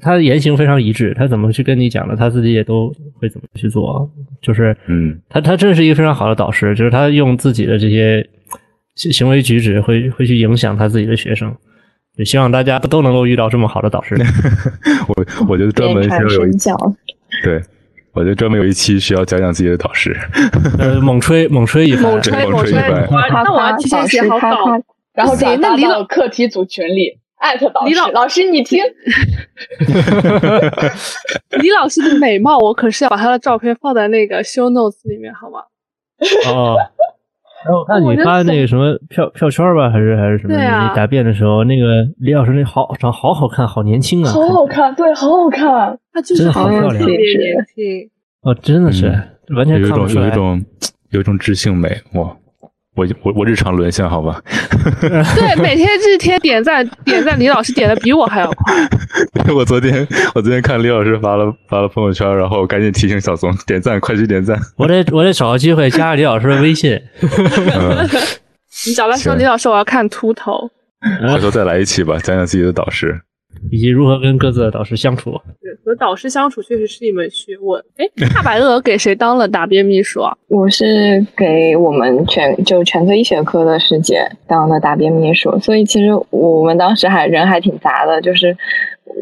[0.00, 4.10] 他的言行非常一致，他怎么去跟你讲的，他自己也都会怎么去做。
[4.42, 8.28] 就是，嗯，他他真是一个非常好的导师，就是他用自己的这些
[8.96, 11.54] 行为举止会会去影响他自己的学生，
[12.16, 14.16] 也希望大家都能够遇到这么好的导师。
[15.08, 16.76] 我我觉得专门需要有一教，
[17.44, 17.62] 对，
[18.12, 20.16] 我就专门有一期需要讲讲自己的导师，
[20.78, 23.08] 呃，猛吹猛吹一番，猛吹猛吹一番。
[23.44, 24.82] 那我要提前写好稿，
[25.14, 27.18] 然后转发到课题组群里。
[27.40, 28.84] 艾特导师，老师你听，
[31.62, 35.60] 李老师的美貌，我可是要把他的照片放在那个 show notes 里面，好吗？
[36.52, 36.76] 哦，
[37.64, 40.54] 然后我看你发那个什么票票圈吧，还是还是什么？
[40.54, 48.10] 你答辩的时候，那个李老师那好长好好看，好年轻啊，好好看，对，好好看，他就是好漂亮，特别年轻。
[48.42, 49.06] 哦，真的是
[49.54, 50.64] 完全有一种，有一种
[51.10, 52.34] 有一种知性美哇。
[53.00, 54.42] 我我我日常沦陷，好吧？
[55.00, 58.74] 对，每天这天点赞点赞，李老师点的比我还要快。
[59.54, 64.58] 我昨天我昨天看李老师发了发了朋友圈，然后赶紧提醒小松点赞，快去点赞。
[64.76, 67.00] 我得我得找个机会加李老师的微信。
[68.86, 70.70] 你找他说李老师，我要看秃头。
[71.26, 73.18] 回头再来一期吧，讲讲自己的导师。
[73.70, 75.32] 以及如何跟各自的导师相处，
[75.84, 77.82] 和导师相处确实是一门学问。
[77.96, 80.36] 哎， 大白鹅给谁当了答辩秘书啊？
[80.48, 88.56] 我是给我们全就全科医学科的师姐当的答辩秘书，所以其实我们当时还人还挺杂的，就是。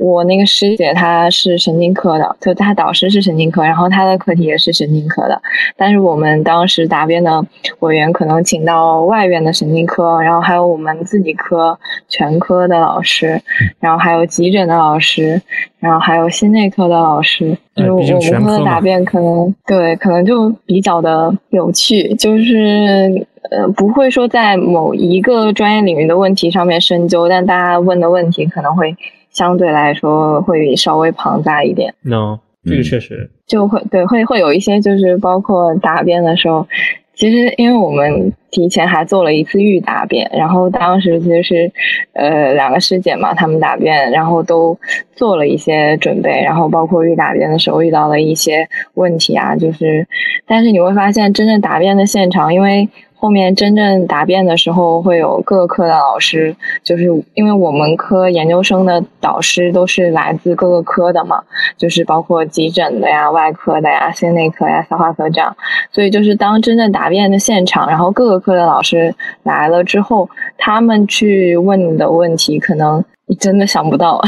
[0.00, 5.40] 我那个师姐她是神经科的，就她导师是神经科，然后她的课题也是神经科的。
[5.76, 7.44] 但是我们当时答辩的
[7.80, 13.40] 委员可能请到外院的神经科，然后还有我们自己科全科的老师，
[13.80, 15.40] 然后还有急诊的老师，
[15.80, 17.56] 然后还有心内科的老师。
[17.74, 28.96] 就是我们科的答辩可能对，可能就比较的有趣，就是呃不会说在某一个专业领域的问题上面深究，但大家问的问题可能会。
[29.38, 31.94] 相对来说会稍微庞大一点。
[32.02, 36.66] no，这个确实就会对会会有一些就是包括答辩的时候，
[37.14, 41.70] 其实因为我们提前还做了一次预答辩，然后当时其实是
[42.14, 44.76] 呃两个师姐嘛，他们答辩，然后都
[45.14, 50.04] 做了一些准备，然后包括预答辩的时候遇到了一些问题啊，就是
[50.48, 52.88] 但是你会发现真正答辩的现场，因为。
[53.20, 56.54] 后面真正答辩的时候，会有各个科的老师，
[56.84, 57.04] 就是
[57.34, 61.42] 因为我们科研究生的导师都是来自各个科的嘛，
[61.76, 65.56] 就是包括急诊的呀、外科的呀、心内科呀、消化科这样，
[65.90, 74.22] 所以就是当真正答辩的现场，然后各个科的老师来了之后，他们去问你的问题，可能你真的想不到。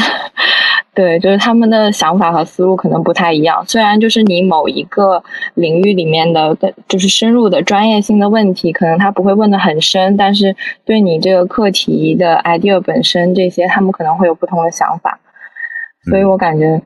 [0.92, 3.64] 对，就是他们的想法和思路可能不太一样。
[3.66, 5.22] 虽然就是你某一个
[5.55, 6.57] 领域里面的，
[6.88, 15.20] 就是深入的专业性的问题，可能他不会问的很深，但是对你这个课题的 idea 本身这些，他们可能会有不同的想法。
[16.11, 16.83] 所以我感觉，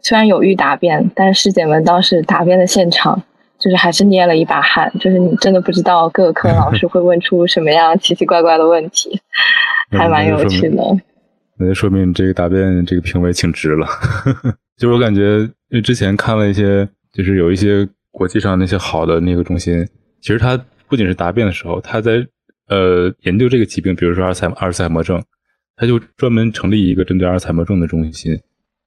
[0.00, 3.22] 虽然有预答辩，但是师姐们当时答辩的现场，
[3.58, 9.20] 就是还是捏了一把汗，就是你真的不知道各个科老师会问出什么样奇奇怪怪的问题，
[9.92, 10.82] 还蛮有趣的。
[11.58, 13.86] 那就说明这个答辩这个评委请值了，
[14.78, 19.86] 就是我感觉，因为之前看了一些，就是有一些国际上那些好的那个中心，
[20.20, 20.56] 其实他
[20.88, 22.26] 不仅是答辩的时候，他在
[22.68, 25.22] 呃研究这个疾病，比如说阿尔茨阿尔茨海默症，
[25.76, 28.34] 他就专门成立一个针对阿尔茨海默症的中心，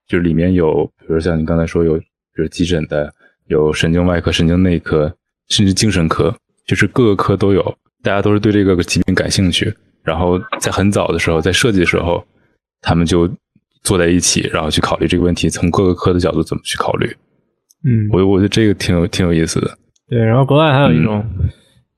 [0.08, 3.12] 就是里面有，比如像你刚才说有，比如急诊的，
[3.46, 5.16] 有神经外科、神经内科，
[5.48, 7.62] 甚至精神科，就是各个科都有，
[8.02, 12.26] 大家都是对这个疾病感兴趣，然后在很早的时候，在设计的时候。
[12.86, 13.28] 他们就
[13.82, 17.16] 坐在一起，然后去考虑这个问题，从各个科的角度怎么去考虑。
[17.84, 19.76] 嗯，我我觉得这个挺有挺有意思的。
[20.08, 21.24] 对，然后国外还有一种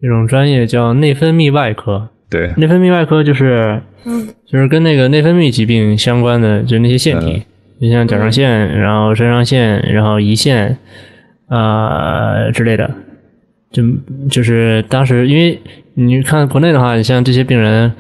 [0.01, 2.09] 一种专业叫内分泌外科。
[2.31, 7.43] 对，内分泌外科就是，嗯，就是跟那个内分泌疾病相关的，就那些腺体，
[7.79, 10.79] 就像甲状腺，然后肾上腺，然后胰腺
[11.49, 12.91] 啊之类的。
[13.71, 13.83] 就
[14.31, 15.61] 就是当时，因为
[15.93, 17.93] 你看国内的话，你像这些病人。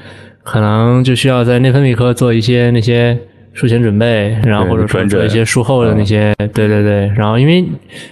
[0.49, 3.19] 可能就需要在内分泌科做一些那些
[3.53, 7.65] 术前准备，然后或者说做一些术后的那些，对对对，然后因为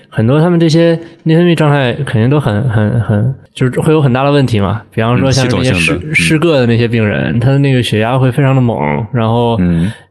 [0.09, 3.35] 很多他们这些内分泌状态肯定都很很很。
[3.57, 8.77] 就是会有很大的问题嘛，比方说像那些失失个的那些病人，他的那个血压会非常的猛，
[9.15, 9.59] 然后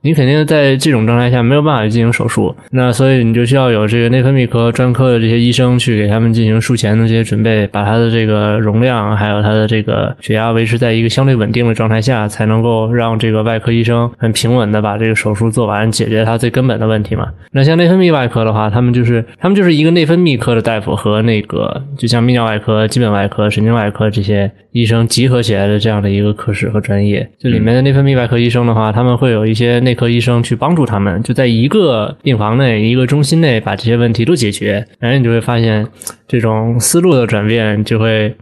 [0.01, 17.27] 你肯定在这种状态下没有办法进行手术，那所以你就需要有这个内分泌科专科的这些医生去给他们进行术前的这些准备，把他的这个容量还有他的这个血压维持在一个相对稳定的状态下，才能够让这个外科医生很平稳的把这个手术做完，解决他最根本的问题嘛。
[17.51, 23.49] 那像内分泌外科的话，他们就是他们就是一个内分泌科的大夫和那个就像泌尿外科、基本外科。
[23.49, 35.87] 神经外科这些医生集合起来的这样的一个科室和专业，就里面的内分泌外科医生的话，他们会有一些内科医生去帮助他们，就在一个病房内、一个中心内把这些问题都解决，然后你就会发现
[36.27, 38.35] 这种思路的转变就会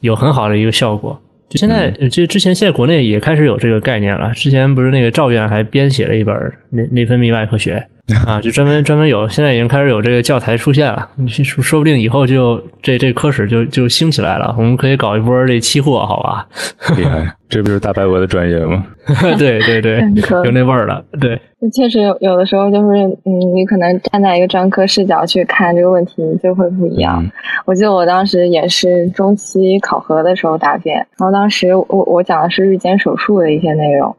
[0.00, 1.18] 有很好的一个效果。
[1.48, 4.32] 就现在，就之前现在国内也开始有这个概念了。
[4.34, 6.34] 之前不是那个赵院还编写了一本
[6.70, 7.86] 内内分泌外科学。
[8.26, 11.06] 啊，就专门专门有，现在已经开始有这个教材出现了。
[11.16, 16.48] 你说说不定以后就这这科室就就兴起来了，我们可以搞一波这期货，好吧？
[16.96, 18.82] 厉害，这不是大白鹅的专业吗？
[19.38, 20.00] 对对对，
[20.42, 21.04] 有那味儿了。
[21.20, 21.38] 对，
[21.70, 27.22] 确实有有的时候就是，嗯，你可能站在一个专科视角去看这个问题就会不一样。
[27.66, 34.16] 我记得我当时也是中期考核的时候答辩，然后当时我我讲的是日间手术的一些内容，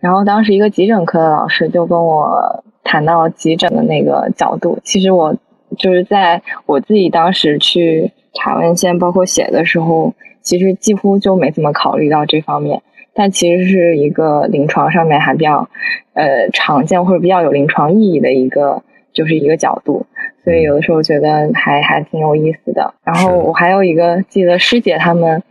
[0.00, 2.64] 然后当时一个急诊科的老师就跟我。
[2.88, 5.36] 谈到急诊的那个角度，其实我
[5.76, 12.80] 就是在我自己当时去查文献，包括写的时候，其实几乎就没怎么考虑到这方面。
[13.12, 15.68] 但其实是一个临床上面还比较
[16.14, 20.06] 呃常见或者比较有临床意义的一个，就是一个角度。
[20.44, 22.94] 所以有的时候觉得还还挺有意思的。
[23.04, 25.42] 然后我还有一个记得师姐他们。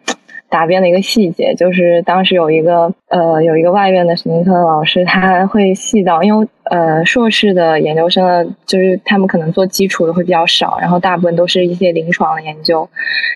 [0.49, 12.89] 答辩的一个细节，就是当时有一个呃有一个外院的神经科的老师，他会细到，因为呃硕士的研究生，就是他们可能做基础的会比较少，然后大部分都是一些临床的研究，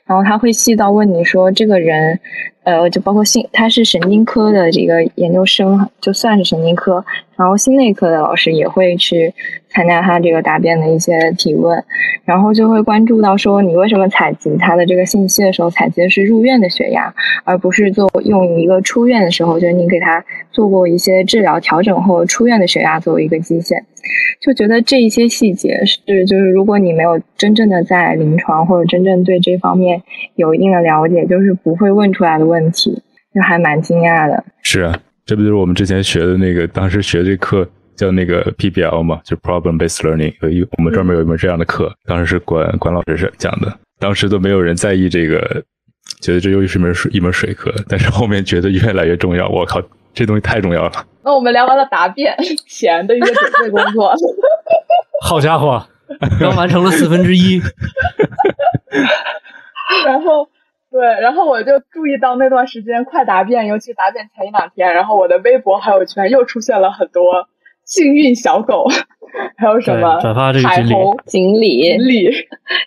[0.05, 2.19] 然后他会细到问你说这个人。
[2.63, 7.03] 呃，就包括心，他是神经科的这个研究生，就算是神经科，
[7.35, 9.33] 然后心内科的老师也会去
[9.73, 11.83] 参加他这个答辩的一些提问，
[12.25, 23.85] 然后就会关注到说，你为什么采集他的这个信息的时候，采集的是入院的血压，而不是做用一个出院的时候，就是你给他做过一些治疗调整后出院的血压作为一个基线。
[24.41, 30.01] 就觉得这一些细节是，就是如果你没有真正的在临床或者真正对这方面
[30.35, 33.03] 有一定的了解，就是不会问出来的问题，
[33.33, 34.43] 就还蛮惊讶的。
[34.63, 37.69] 是啊，这不就是我们之前学的那个，当时学这课
[38.01, 45.63] 叫那个 PBL 嘛，就 Problem Based Learning，有一我们专门有一门这样的课，当时是管管老师是讲的，当时都没有人在意这个，
[46.19, 49.79] 觉得这又是一门水一门水课，但是后面觉得越来越重要，我靠，
[50.15, 51.05] 这东西太重要了。
[51.23, 52.35] 那我们聊完了答辩
[52.67, 54.11] 前的一个准备工作，
[55.23, 55.85] 好家伙，
[56.41, 57.61] 刚完成了四分之一。
[60.07, 60.49] 然后，
[60.89, 67.47] 对，然后我就注意到那段时间快答辩，尤其答辩前一两天，然后我的微博朋友圈又出现了很多
[67.91, 68.85] 幸运小狗，
[69.57, 72.29] 还有什么转发这个海虹锦鲤，锦鲤，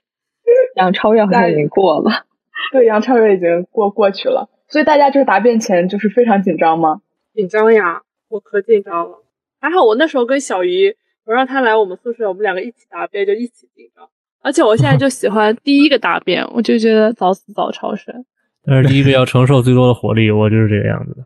[0.77, 2.25] 杨超越好像已经过了，
[2.73, 7.03] 对，杨超越已经过过去了，所以大家就是答辩前就是非常紧张吗？
[7.35, 8.01] 紧张呀。
[8.31, 9.23] 我可紧张了，
[9.61, 14.09] 还好我那时候跟小鱼，我让他来我们宿舍，我们两个一起答辩，就一起紧张。
[14.43, 18.25] 而且我现在就喜欢第一个答辩，我就觉得早死早超生。
[18.67, 21.25] 但是第一个要承受最多的火力，我就是这个样子的。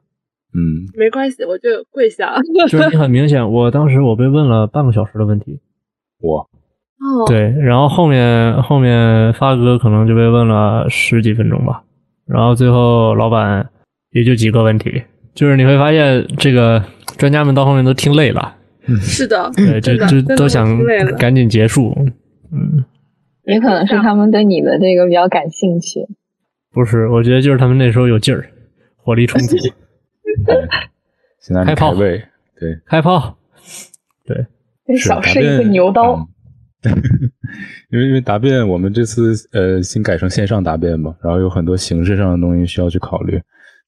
[0.54, 2.34] 嗯，没关系，我就跪下。
[2.68, 5.61] 就是你很明显，我当时我被问了半个小时的问题。
[6.20, 6.38] 我。
[6.40, 7.26] 哦。
[7.26, 11.82] 对，然后后面后面发哥可能就被问了十几分钟吧，
[12.26, 13.68] 然后最后老板
[14.12, 15.02] 也就几个问题，
[15.34, 16.84] 就是你会发现这个。
[17.16, 18.54] 专家们到后面都听累了，
[19.00, 20.78] 是的，对，就就都想
[21.18, 21.92] 赶紧结束，
[22.52, 22.84] 嗯，
[23.44, 26.06] 也可能是他们对你的这个比较感兴趣，
[26.70, 28.50] 不是，我觉得就是他们那时候有劲儿，
[28.98, 29.56] 火力充足，
[31.64, 33.38] 开炮，对，开炮，
[34.27, 34.47] 对，
[34.99, 36.29] 小试一个牛刀，
[37.91, 43.41] 因为因为答辩，我们这次呃新改成线上答辩嘛，然后有很多形式上的东西需要去考虑。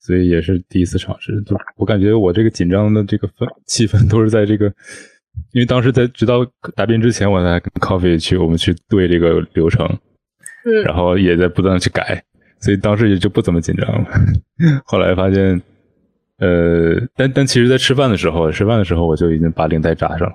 [0.03, 4.65] 所以也是第一次尝试，就我感觉我这个紧张的这个氛气氛都是在这个，
[5.53, 6.39] 因为当时在直到
[6.75, 9.87] 答辩之前，我才跟 Coffee 去我们去对这个流程，
[10.65, 12.25] 嗯，然后也在不断的去改，
[12.61, 14.09] 所以当时也就不怎么紧张了。
[14.87, 15.61] 后来发现，
[16.41, 20.35] 呃，但但其实，在吃饭的时候，吃饭的时候我就已经把领带扎上了，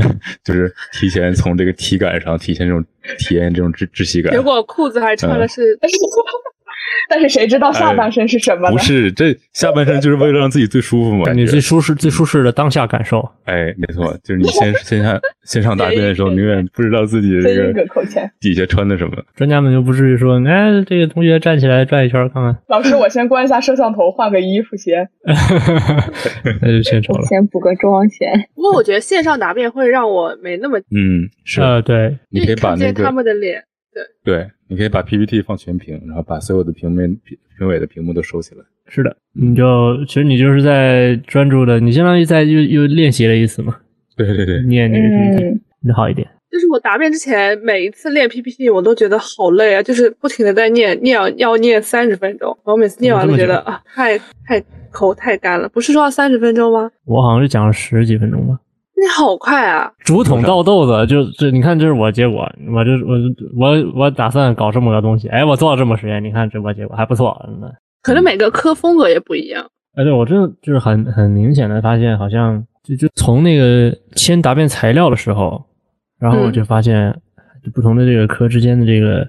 [0.44, 2.84] 就是提前从这个体感上体现这种
[3.18, 4.32] 体验这种窒窒息感。
[4.32, 5.78] 结果裤子还穿的是。
[7.08, 8.72] 但是谁知道下半身是什么呢？
[8.72, 11.32] 不是，这下半身就是为了让自己最舒服嘛。
[11.32, 13.28] 你最舒适、最舒适的当下感受。
[13.44, 17.72] 哎，没错，就是你先 先上先上大便的时候，永远不知道自己这个
[18.40, 19.16] 底下穿的什么。
[19.34, 22.56] 专家们就不至于说，哎，这个同学站起来转一圈看看。
[22.68, 25.08] 老师，我先关一下摄像头，换个衣服先。
[26.62, 27.22] 那就先丑了。
[27.26, 28.48] 先补个妆先。
[28.54, 33.62] 不过我觉得线上答辩会让我没那么嗯是啊对，你可以把那个他们的脸。
[34.24, 38.62] 对，你可以把 PPT 放全屏，然后把所有的平面、评评委的屏幕都收起来。
[38.88, 43.76] 是的，你就其实你就是在专注的，你相当于在又又练习了一次嘛。
[44.16, 46.26] 对对对，念那个 PPT，那好一点。
[46.50, 55.68] 就是我答辩之前每一次练 PPT，我都觉得好累啊，就是不停的在念，念要念三十分钟，我每次念完都觉得啊，太太口太干了。
[55.68, 56.90] 不是说要三十分钟吗？
[57.04, 58.58] 我好像是讲了十几分钟吧。
[58.98, 59.92] 你好快啊！
[59.98, 62.50] 竹筒倒豆子，就这，你看，这是我结果。
[62.74, 63.18] 我这我
[63.54, 65.28] 我我打算搞这么个东西。
[65.28, 67.38] 哎，我做了这么实验，你看这我结果还不错。
[68.02, 69.66] 可能每个科风格也不一样。
[69.96, 75.62] 哎，对我真的就是很很明显的发现，好像就就从那个签答辩材料的时候，
[76.18, 77.14] 然后我就发现，
[77.74, 79.28] 不同的这个科之间的这个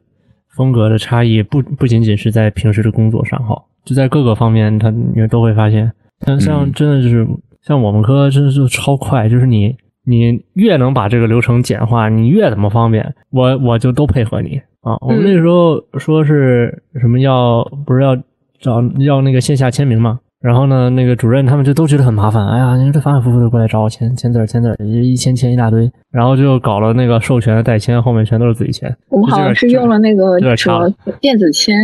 [0.55, 5.91] 风格的差异，不不仅仅是在平时的工作上哈，就在各个方面，他你都会发现。
[6.25, 7.27] 像像真的就是。
[7.67, 14.95] 像我们科真的是超快，就是你你越能把这个流程简化，你越怎么方便，我我就都配合你啊。
[15.01, 18.15] 我们那时候说是什么要不是要
[18.57, 28.95] 找要那个线下签名嘛，然后呢那个主任他们就都觉得很麻烦，哎呀，你这反反复复的过来找我签签字签字，一签签一大堆，然后就搞了那个授权的代签，后面全都是自己签。
[29.09, 30.89] 我们好像是用了那个什么
[31.19, 31.75] 电子签。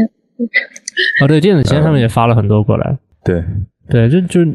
[1.21, 2.97] 啊，对，电子签他们也发了很多过来。
[3.25, 3.43] 对。
[3.89, 4.45] 对，就就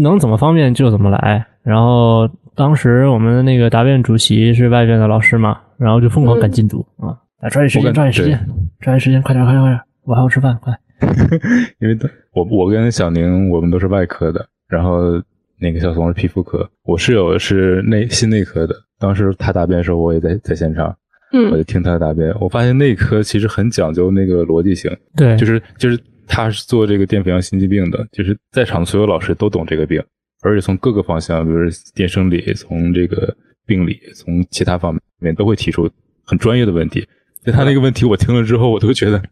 [0.00, 1.44] 能怎么方便就怎么来。
[1.62, 8.46] 然后当时我们的那个答辩主席是外边的老师嘛，然后就疯狂赶进度啊，来抓紧时间，抓紧时间，
[8.78, 10.72] 抓紧时间，快点，快点，快点，我还要吃饭，快。
[11.80, 11.98] 因为
[12.32, 15.20] 我我跟小宁我们都是外科的，然后
[15.60, 18.74] 那个小松是皮肤科，我室友是内心内科的。
[18.98, 20.96] 当时他答辩的时候，我也在在现场，
[21.32, 25.98] 嗯，我就听他的答辩，我发现内科其实很讲究那个逻辑性，对，就是就是。
[26.26, 30.02] 他是做这个淀粉样心肌病的，就是在场所有老师都懂这个病，
[30.42, 35.88] 而且从各个方向，比如电生理，从这个病理，从其他方面都会提出
[36.24, 37.06] 很专业的问题。
[37.44, 39.22] 就他那个问题，我听了之后，我都觉得，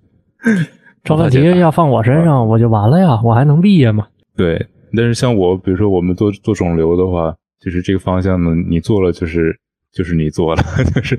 [1.02, 4.06] 这问题要放我身上，我就完了呀，我还能毕业吗？
[4.36, 4.64] 对，
[4.96, 9.58] 但是像我，比如说我们做做肿瘤的话，就是这个方向呢，你做了就是
[9.92, 10.62] 就是你做了，
[10.94, 11.18] 就是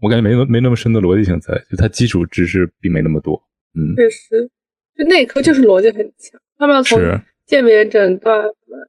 [0.00, 3.42] 我感觉没没那么深的逻辑性在，就它基础知识并没那么多。
[3.74, 4.48] 嗯，确实。
[4.96, 6.98] 就内科就是逻辑很强，他们要从
[7.46, 8.44] 鉴别、诊断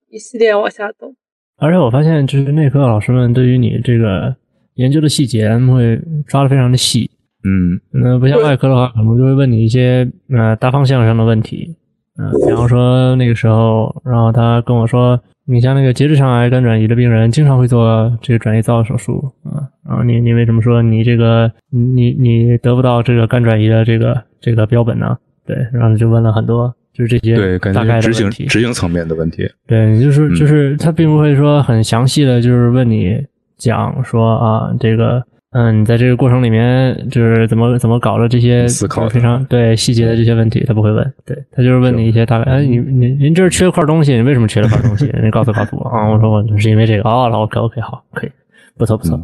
[0.10, 1.14] 一系列往下走。
[1.58, 4.36] 而且我发现，就是内科的老师们对于你这个
[4.76, 7.10] 研究的细节，他们会抓的非常的细。
[7.44, 11.76] 嗯，那不像外科的话，可能就会问你一些呃大方向上的问题。
[12.20, 19.70] 嗯，比方说那个时候，然后他跟我说，你像那个结直肠癌肝转移的病人，经常会做这个转移灶手术啊。
[19.88, 25.18] 然后你你为什么说你这个你你得不到这个肝转移的这个这个标本呢？
[25.48, 29.50] 对，然后就问了很多，就是这些对大概执行执行层面的问题。
[29.66, 33.26] 对，就是就是他并不会说很详细的就是问你
[33.58, 41.14] 讲说啊，这个嗯，你在这个过程里面就是怎么怎么搞的这些思考非常对细节的这些问题，他不会问。
[41.26, 45.10] 对他就是问你一些大概，哎，你你您这儿缺块东西，你为什么缺了块东西？
[45.24, 46.10] 你告诉告诉我啊。
[46.10, 47.10] 我说我是因为这个。
[47.10, 48.32] 哦，OK OK，好，可以，
[48.78, 49.18] 不错不错。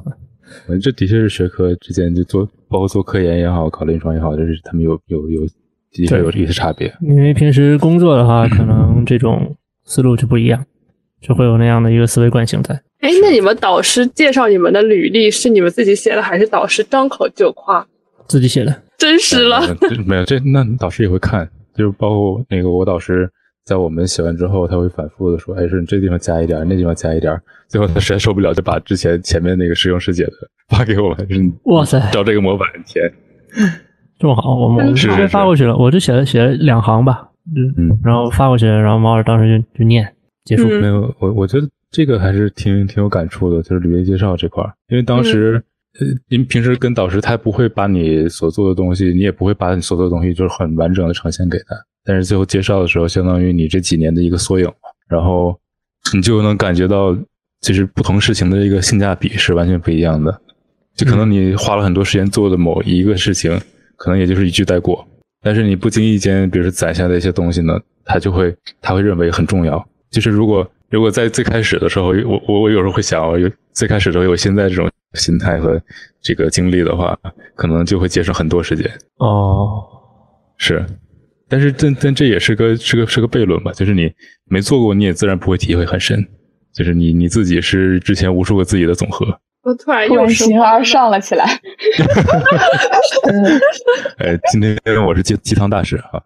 [0.67, 5.41] 我这的确是学科之间就做，包括做科研也好，考临床也好，就是他们有有有。
[5.93, 10.65] 的确有一些差别，因为平时工作的话， 可能这种思路就不一样，
[11.21, 12.73] 就会有那样的一个思维惯性在。
[12.99, 17.85] 哎，那你们导师介绍你们的履历是你们自己写的，还是导师张口就夸？
[18.27, 19.61] 自己写的，真实了。
[20.05, 23.29] 没有这，那导师也会看，就是包括那个我导师
[23.65, 27.37] 在我们写完之后，他会反复的说：“哎，说你这地方加一点，那地方加一点。”
[27.67, 30.31] 最后他实在受不了，就把之前前面那个师兄师姐的
[30.69, 33.11] 发给我们，就是哇塞，照这个模板填。
[34.23, 40.07] 这么好，我们直接发过去了，我就写了写了两行吧，嗯，然后发过去，然后毛尔当时就就念
[40.45, 40.65] 结束。
[40.79, 45.61] 没有，我我觉得这个还是挺挺有感触的，就是履历介绍这块因为当时，
[45.99, 54.71] 呃，您平时跟导师，他不会把你所做的东西，你也不会把你所做的东西就是很完整的呈现给他，但是最后介绍的时候，相当于你这几年的一个缩影
[55.09, 55.53] 然后
[56.13, 57.13] 你就能感觉到，
[57.59, 60.39] 其实不同事情的一个性价比是完全不一样的，
[60.95, 63.59] 就可能你花了很多时间做的某一个事情。
[64.03, 65.07] 可能也就是一句带过，
[65.41, 69.81] 但是你不经意间，比如说攒下的一些东西呢，他就会他会认为很重要。
[70.11, 75.81] 就是如果如果在最开始的时候，我我我有时候会想，我有最开始的时候有现在这种心态和
[76.21, 77.17] 这个经历的话，
[77.55, 78.91] 可能就会节省很多时间。
[79.19, 79.81] 哦，
[80.57, 80.85] 是。
[81.47, 84.11] 但是但但这也是个是个是个悖论吧，就是你
[84.49, 86.27] 没做过，你也自然不会体会很深。
[86.73, 89.39] 就是你你自己是之前无数个自己的总和。
[89.63, 91.45] 我突然又形而上了起来。
[94.19, 96.21] 哎，今天我是鸡鸡汤大师哈。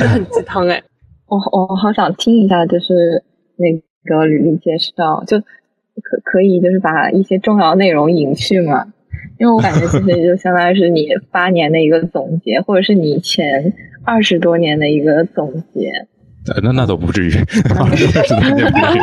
[0.00, 0.82] 很鸡汤哎，
[1.28, 3.24] 我我好想听一下，就是
[3.56, 3.72] 那
[4.04, 5.46] 个履历介绍，就可
[6.22, 8.84] 可以就是把一些重要内容隐去吗？
[9.38, 13.72] 因为我感觉其实就相当于是你八年的一个总结，或者是你前
[14.04, 15.90] 二十多年的一个总结。
[16.62, 17.30] 那那倒不至于，
[17.78, 18.22] 二十多
[18.54, 19.00] 年不至于。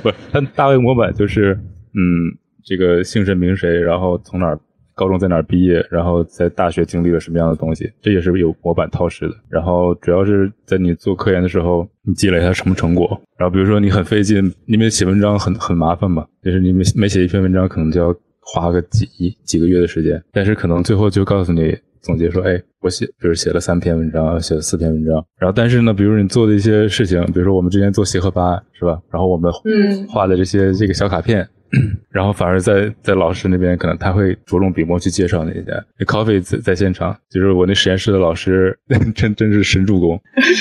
[0.00, 1.58] 不，但大卫模板就是，
[1.96, 4.58] 嗯，这个姓谁名谁，然后从哪儿
[4.94, 9.34] 高中在哪儿毕业，然后在大学经历了什么样的东西，这也是有模板套式的。
[9.48, 13.20] 然后主要是在你做科研的时候，你积累下什么成果。
[13.38, 19.06] 然后比如说你很费劲，因为写文章很很麻烦嘛，就是你每每写一篇文章可能就要花个几
[19.44, 21.76] 几个月的时间，但是可能最后就告诉你。
[22.02, 28.96] 总结说，哎，我写，比如写了三篇文章，写了四篇文章，然后但是呢，比如你做的一些事情，比如说我们之前做协和吧，是吧？
[29.10, 29.50] 然后我们
[30.08, 31.48] 画的这些这个小卡片。
[32.10, 35.62] 然后反而在在老师那边，可能他会着重笔墨去介绍那些。
[36.04, 38.78] Coffee 在在现场，就是我那实验室的老师，
[39.14, 40.20] 真真是神助攻。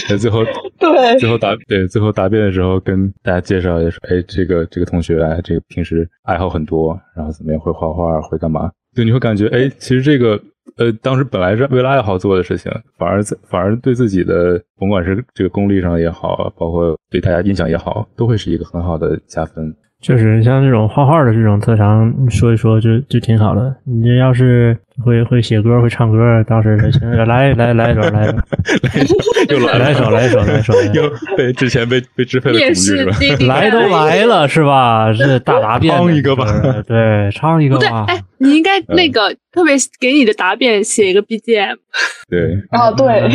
[0.10, 0.44] 在最后
[0.80, 8.72] 对最后答对最后答辩的时候，跟大家介绍一下说，哎，这个这个同学，哎，这个平时爱好很多，然后怎么样会画画，会干嘛？
[8.96, 10.42] 对你会感觉，哎，其实这个
[10.78, 19.74] 呃，当时本来是为了爱好做的事情，反而在反而对自己的甭管是这个功力上也好，包括对大家印象也好，都会是一个很好的加分。
[20.06, 23.76] 就是像这种画画的这种特长，说一说就就挺好的。
[23.86, 27.10] 你这要是会会写歌、会唱歌，当时就行。
[27.26, 28.38] 来来来一首，来一首，
[29.50, 30.74] 又来一首，来一首，来一首。
[30.94, 33.18] 又被之前被被支配的恐惧是吧？
[33.48, 35.12] 来都来了是吧？
[35.12, 36.46] 这大答辩，唱一个吧。
[36.88, 38.06] 对，唱一个吧。
[38.08, 41.78] 哎，你应该那个特别给你的答辩写一个 BGM。
[42.30, 43.28] 对啊，对，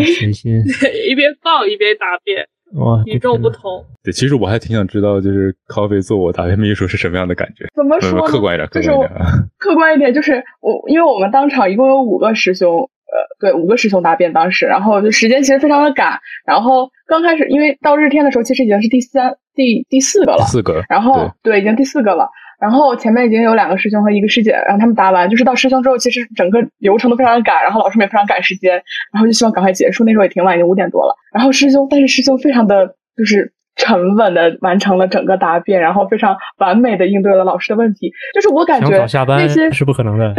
[1.09, 2.47] 一边放一边答辩。
[2.75, 3.85] 哇，与众不同。
[4.03, 7.67] 对，其实我还挺想知道，就是 Coffee 做我答辩秘书是什么样的感觉？
[7.75, 8.21] 怎么说？
[8.27, 8.91] 客观一点，就是
[9.59, 22.31] 客观一点，就是我，因为我们当场一共有五个师兄，呃，对，五个师兄答辩当时，然后就时间其实非常的赶，然后刚开始因为到日天的时候，其实已经是第三、第第四个了，四个，然后对，已经第四个了。
[22.61, 28.83] 然后前面已经有两个师兄和一个师姐，然后他们答完，就是到师兄之后，其实整个流程都非常的赶，然后老师们也非常赶时间，
[29.13, 30.05] 然后就希望赶快结束。
[30.05, 31.17] 那时候也挺晚，已经五点多了。
[31.33, 38.13] 然后师兄，但是师兄非常的就是沉稳的完成了整个答辩，然后非常完美的应对了老师的问题。
[38.35, 40.35] 就是我感觉那些是不可能的，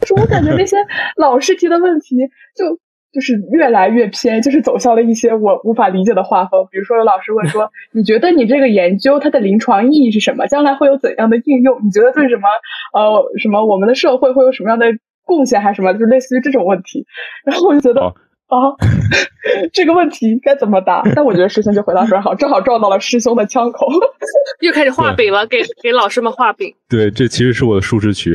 [0.00, 0.76] 就是我感觉那些
[1.16, 2.16] 老师提的问题
[2.56, 2.78] 就。
[3.12, 6.66] 就是越来越偏，就是走向了一些我无法理解的画风。
[6.70, 10.46] 比如说，有老师问说：“你觉得你这个研究它的临床意义是什么？
[10.46, 11.78] 将来会有怎样的应用？
[11.84, 12.48] 你觉得对什么
[12.94, 14.86] 呃什么我们的社会会有什么样的
[15.24, 15.92] 贡献，还是什么？
[15.94, 17.06] 就类似于这种问题。”
[17.44, 18.14] 然后我就觉得。
[18.52, 18.76] 啊，
[19.72, 21.02] 这个问题该怎么答？
[21.16, 23.86] 但我觉得师兄就回答说好，正好撞到了师兄的枪口，
[24.60, 26.74] 又开始画饼了，给给老师们画饼。
[26.86, 28.34] 对，这其实是我的舒适区。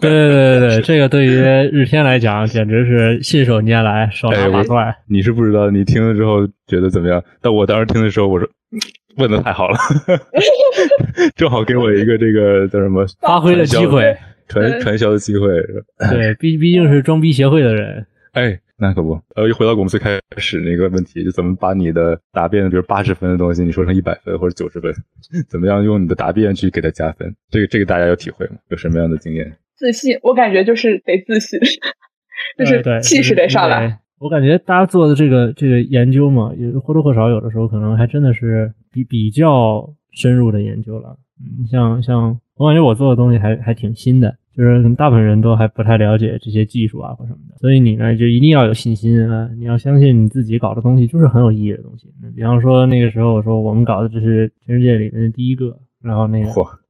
[0.00, 1.30] 对对对对对，这个对于
[1.72, 4.94] 日天来讲，简直是信手拈来，手拿把攥。
[5.08, 7.20] 你是不知道，你听了之后觉得怎么样？
[7.42, 8.48] 但我当时听的时候，我说
[9.16, 9.78] 问的太好了，
[11.34, 14.16] 正好给我一个这个叫什么发挥的机会，
[14.46, 15.48] 传传销的机会。
[16.10, 18.60] 对，毕毕竟是装逼协会的人，哎。
[18.78, 24.92] 那可不，呃，又回到我们最开始那个问题，就怎么把你的答辩，比如八十分的东西，你说成一百分或者九十分，
[25.48, 27.34] 怎么样用你的答辩去给他加分？
[27.50, 28.56] 这个这个大家有体会吗？
[28.68, 29.56] 有什么样的经验？
[29.76, 31.58] 自信，我感觉就是得自信，
[32.58, 34.00] 就是气势得上来。
[34.18, 41.18] 我感觉大家做的这个这个研究嘛，也或多或少有的时候可能还真的是比比较深入的研究了。
[41.38, 44.36] 嗯，像像我感觉我做的东西还还挺新的。
[44.56, 49.50] 就是可能大部分人都还不太了解这些技术啊或什么的，所以你呢就一定要有信心啊！
[49.58, 52.08] 你要相信你自己搞的东西就是很有意义的东西。
[52.34, 56.48] 比方说那个时候我说我们搞的这是全世界里面的第一个，然后那个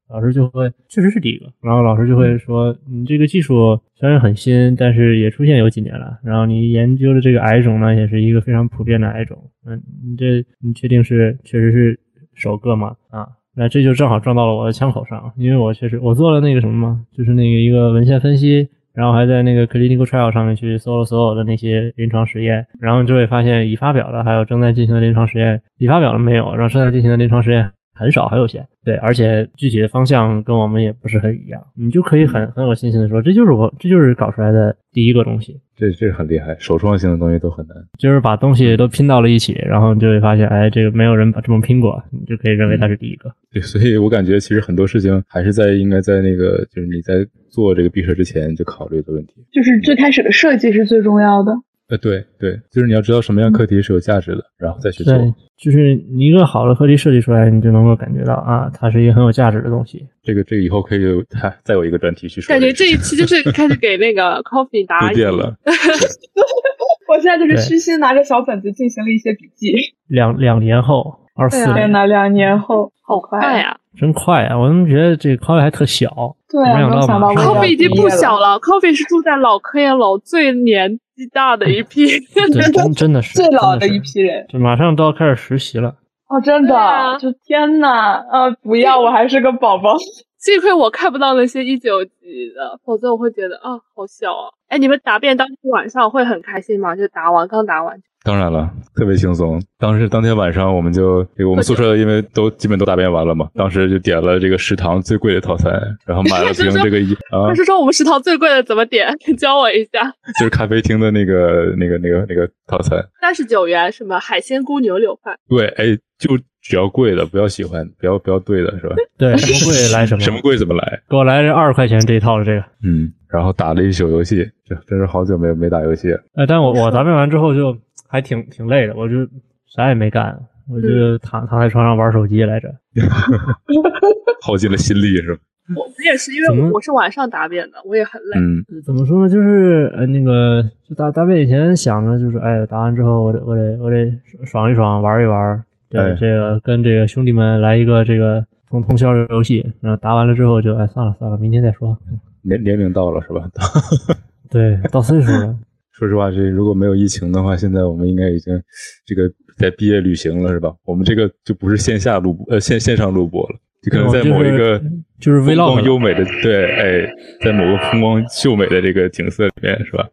[0.08, 6.20] 老师就会确实是第一个，然后老师就会说你这个技术虽然很新，但是也出现有几年了。
[6.22, 11.98] 然后你研究的这个癌种呢也是一个非常普遍的癌种，嗯，你这你确定是确实是
[12.34, 12.94] 首个吗？
[13.10, 13.26] 啊？
[13.56, 27.70] 那这就正好撞到了我的枪口上，因为我确实我做了那个什么嘛，就是那个一个文献分析，然后还在那个 clinical trial 上面去搜了所有的那些临床实验，然后就会发现已发表的还有正在进行的临床实验，已发表了没有，然后正在进行的临床实验。
[27.96, 43.32] 很少，很有限，对，而且具体的方向跟我们也不是很一样，你就可以很很有信心的说，这就是我，这就是搞出来的第一个东西，这这很厉害，首创性的东西都很难，就是把东西都拼到了一起，然后就会发现，哎，这个没有人把这么拼过，你就可以认为它是第一个。
[43.50, 51.52] 对，所以我感觉其实很多事情还是在应该在那个，就是你在做这个毕设之前就考虑的问题，就是最开始的设计是最重要的。
[51.88, 55.16] 呃，对对，就是你要知道什么样课题是有价值的，然后再去做。
[55.16, 60.04] 对，就是你一个好的课题设计出来，你就能够感觉到啊，它是一个很有价值的东西。
[60.24, 62.52] 这个这个以后可以有再再有一个专题去说。
[62.52, 65.56] 感觉这一期就是开始给那个 Coffee 答疑了。
[67.08, 69.72] 我现在就是虚心拿着小本子进行了一些笔记。
[70.08, 73.78] 两两年后，二四年呐，两年后，好快呀！
[73.98, 74.58] 真快啊！
[74.58, 76.08] 我怎么觉得这 Coffee 还特小？
[76.48, 78.58] 对，没想到 Coffee 已经不小了。
[78.60, 80.98] Coffee 是住在老科研楼最年。
[81.16, 85.96] 纪大的一批，真真的是 最老的一批人，就马上都要开始实习了。
[86.28, 89.96] 哦，真的，就天呐，呃，不要，我还是个宝宝。
[90.36, 94.52] 幸亏我看不到那些一九级的，否则我会觉得啊，好小啊。
[94.68, 96.94] 哎，你们答辩当天晚上会很开心吗？
[96.94, 97.98] 就答完刚答完。
[98.26, 99.62] 当然了，特别轻松。
[99.78, 105.72] 当时当天晚上，我们就这个我们宿舍因为都基本都答辩完了嘛， 当时就点了这个食堂最贵的套餐，
[106.04, 107.46] 然后买了瓶这个一 啊。
[107.46, 109.14] 他是说我们食堂最贵的怎么点？
[109.38, 110.02] 教我一下。
[110.40, 115.38] 就是咖啡厅的那个那个那个那个套餐，三十九元，什么海鲜菇牛柳饭。
[115.48, 118.96] 对，哎，就只要贵的，不要喜欢，不要不要对的是吧？
[119.16, 121.00] 对，什么贵来什么，什么贵怎么来。
[121.08, 122.64] 给我来这二十块钱这一套的这个。
[122.82, 126.18] 嗯，然后打了一宿游戏，这真是好久没没打游戏了。
[126.34, 127.76] 哎，但我我答辩完之后就。
[128.08, 129.26] 还挺挺累的，我就
[129.66, 130.38] 啥也没干，
[130.68, 132.74] 我就躺躺在床上玩手机来着，
[134.42, 135.40] 耗尽了心力是吧？
[135.74, 138.38] 我我也是，因为我是晚上答辩的，我也很累。
[138.38, 139.28] 嗯，怎么说呢？
[139.28, 144.12] 就是呃，那个就答答辩以前想着就是，哎，答完之后我得我得我得
[144.44, 149.72] 爽一爽，玩一玩，对这个跟这个兄弟们来一个这个通通宵游戏。
[149.80, 151.98] 然后答完了之后就，哎，算了算了，明天再说。
[152.42, 153.50] 年年龄到了是吧？
[154.48, 155.58] 对，到岁数了。
[155.98, 158.62] 说实话，这如果没有疫情的话，现在我们应该已经
[159.06, 160.74] 这个在毕业旅行了，是吧？
[160.84, 164.78] 我们这个就不是线下录播，呃，线线上录播了，就可能在某一个
[165.18, 167.10] 就是风光优美的对，哎，
[167.42, 170.06] 在某个风光秀美的这个景色里面，是吧？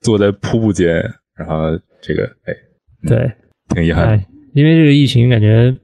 [0.00, 0.94] 坐在瀑布间，
[1.36, 2.54] 然后这个哎，
[3.06, 3.30] 对，
[3.74, 4.18] 挺遗憾，
[4.54, 5.76] 因为这个疫情，感觉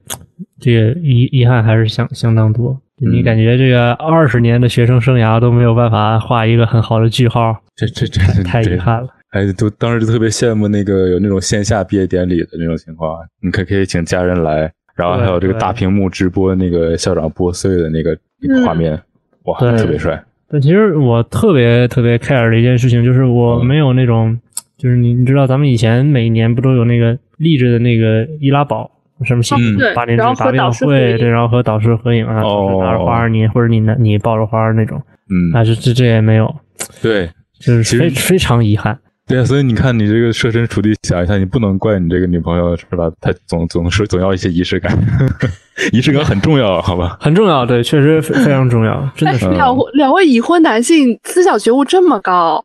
[0.59, 2.81] 这个遗遗憾还是相相当多。
[2.99, 9.07] 你感觉这个二十年的学生生涯都没有办法画一个很好的句号，这这这太遗憾了。
[9.31, 18.17] 哎，都当时就特别羡慕那个有那种线下毕业典礼的那种情况，你可可以请家人来，然后还有这个大屏幕直播那个校长拨穗的那个
[18.65, 18.99] 画面，
[19.43, 20.23] 哇，特别帅。
[20.49, 24.39] 但其实我特别特别 care 的一件事情就是我没有那种，
[24.77, 28.89] 就是你你知道咱们以前每年不都有那个励志的那个易拉宝。
[29.25, 29.57] 什么心
[29.95, 36.55] 八年制答辩会，对，然后和导师合影啊，拿着花儿你或者你你抱着花儿那种，嗯，啊，这这这也没有，
[37.01, 38.99] 对，就是非非常遗憾。
[39.27, 43.11] 对啊，所以你看你这个设身处地想一下，你不能怪你这个女朋友是吧？
[43.19, 44.97] 她总总是总要一些仪式感，
[45.91, 47.17] 仪式感很重要，好吧？
[47.19, 49.49] 很重要，对，确实非常重要，真的是。
[49.49, 52.63] 两两位已婚男性思想觉悟这么高，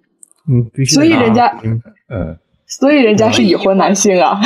[0.48, 0.94] 嗯，必须。
[0.94, 1.46] 所以人家，
[2.08, 2.38] 嗯，
[2.68, 4.40] 所以人家是已婚男性啊。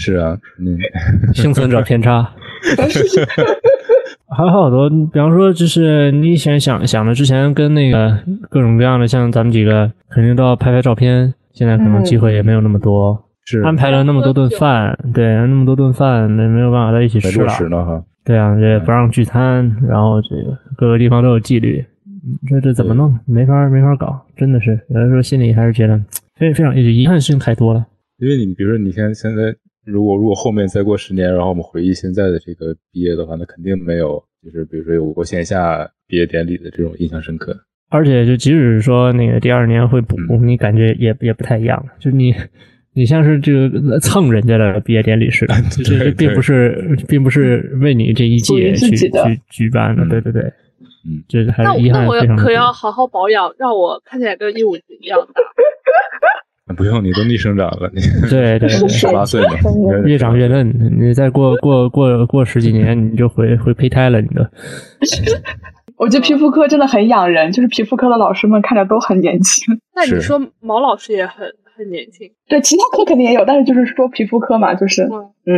[0.00, 0.78] 是啊，嗯，
[1.36, 2.22] 幸存者偏差，
[4.34, 13.60] 还有好多，比方说，就是你以前想想的，之前跟那个各种各样的，像咱们几个肯定都要拍拍照片，现在可能机会也没有那么多，是。
[13.60, 21.84] 安排了那么多顿饭，对，那么多顿饭，那没有办法在一起吃了，哈，对啊，也不让聚餐，然后这个各个地方都有纪律，
[22.48, 23.18] 这这怎么弄？
[23.26, 26.00] 没法没法搞，真的是有的时候心里还是觉得
[26.36, 27.84] 非非常遗憾，事情太多了，
[28.18, 29.54] 因为你比如说，你看现在。
[29.84, 37.56] 如果如果后面再过十年，然后我们回忆现在的这个毕业的话，那肯定没有，就是比如说有过线下毕业典礼的这种印象深刻。
[37.88, 41.84] 而且就即使说那个第二年会补，你感觉也也不太一样。
[41.98, 42.32] 就你
[42.92, 45.54] 你像是这个蹭人家的毕业典礼似的，
[45.84, 50.06] 这并不是并不是为你这一届去去举办的。
[50.08, 50.42] 对对对，
[51.04, 52.36] 嗯，这还是遗憾非常。
[52.36, 55.42] 可要好好保养，让我看起来跟一五级一样大。
[56.76, 58.00] 不用，你都逆生长了，你
[58.30, 59.54] 对对， 十八岁嘛，
[60.06, 60.72] 越长越嫩。
[60.98, 64.20] 你再过过过过十几年，你就回回胚胎了。
[64.20, 64.42] 你都，
[65.96, 69.80] 我觉得皮肤科真的很养人，就是皮肤科的老师们看着都很年轻。
[69.94, 71.46] 那你说毛老师也很
[71.76, 72.30] 很年轻？
[72.48, 75.02] 对，其他科肯定也有，但是就是说皮肤科嘛，就是
[75.46, 75.54] 嗯，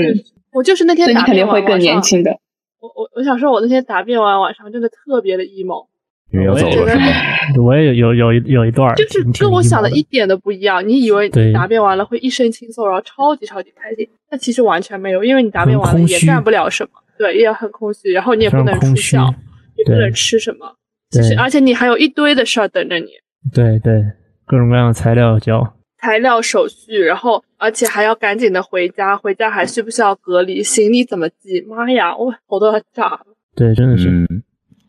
[0.53, 2.33] 我就是那天你肯定会更年轻的。
[2.81, 5.87] 我我我想说，我那天答辩完晚上真的特别的 emo。
[6.33, 7.05] 因为要走了是吗？
[7.63, 10.87] 我也有有一有一段，就是跟我想的一点都不一样。
[10.87, 19.33] 你以为你答辩完了会一身轻松，然后超级超级开心，但其实完全没有，因为你答辩完了也干不了什么，对，也很空虚，然后你也不能出校，
[19.77, 20.75] 也不能吃什么，
[21.11, 23.09] 其实而且你还有一堆的事儿等着你。
[23.53, 24.03] 对对，
[24.47, 30.63] 各种各样的材料交，材料手续，然后而且还要赶紧的回家，回家还需不需要隔离？
[30.63, 31.61] 行李怎么寄？
[31.69, 33.27] 妈呀，我头都要炸了。
[33.55, 34.27] 对，真的是，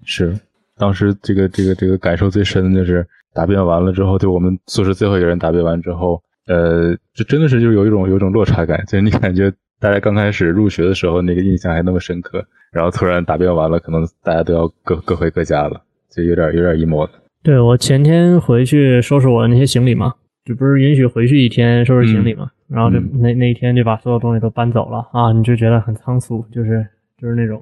[0.06, 0.40] 是。
[0.78, 17.14] 当时这个这个这个感受最深的就是答辩完了之后，就我们宿舍最后一个人答辩完之后，呃，这真的是就有一种有一种落差感，就是你感觉大家刚开始入学的时候那个印象还那么深刻，然后突然答辩完了，可能大家都要各各回各家了，就有点有点 emo 的。
[17.44, 20.14] 对我前天回去收拾我的那些行李嘛，
[20.46, 27.62] 这不是允许回去一天收拾行李嘛，然后就那那一天就把所有东西都搬走了啊，你就觉得很仓促，就是就是那种，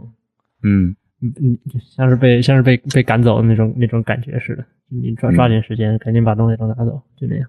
[0.64, 0.95] 嗯。
[1.22, 1.57] 嗯嗯，
[1.95, 7.47] 像是被像是被被赶走的那种那种感觉似的，你抓抓紧时间，赶紧把东西都拿走，就那样。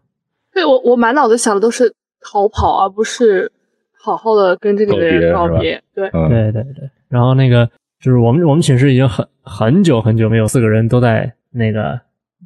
[0.53, 3.51] 对我我满脑子想的都是逃跑，而不是
[3.99, 5.83] 好好的跟这里的人告别。
[5.95, 6.91] 对对对对。
[7.09, 7.67] 然后那个
[8.01, 11.99] 就是我们我们寝室已经很很久很久没有四个人都在那个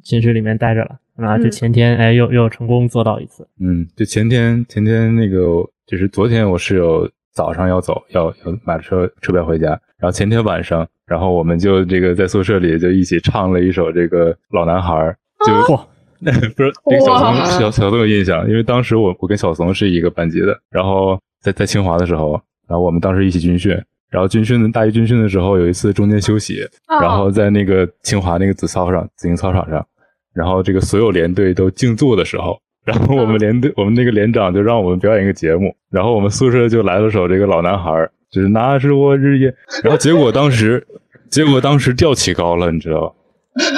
[0.03, 3.45] 寝室里面待着了啊，就前天哎又又成功做到一次。
[3.59, 9.67] 嗯，就前天前天那个就是昨天我室友早上要走要要买车车票回家，
[9.99, 10.87] 然后前天晚上。
[11.05, 15.15] 然后我们就这个在宿舍里就一起唱了一首这个老男孩，
[15.45, 15.53] 就
[16.57, 22.33] 不是这个小松小小松有印象，因为当时我我跟小松是一个班级的，然后在在清华的时候，
[22.67, 23.71] 然后我们当时一起军训，
[24.09, 26.67] 然后军训大一军训的时候有一次中间休息，
[27.01, 29.87] 然后在那个清华那个紫操上紫荆操场上，
[30.33, 37.91] 然后这个所有连队都静坐的时候，然后我们连队我们那个连长就让我们表演一个节目，然后我们宿舍就来了首这个老男孩。
[38.29, 40.85] 就是那是我日夜，然后结果当时，
[41.31, 43.13] 结果当时调起高了，你知道吧？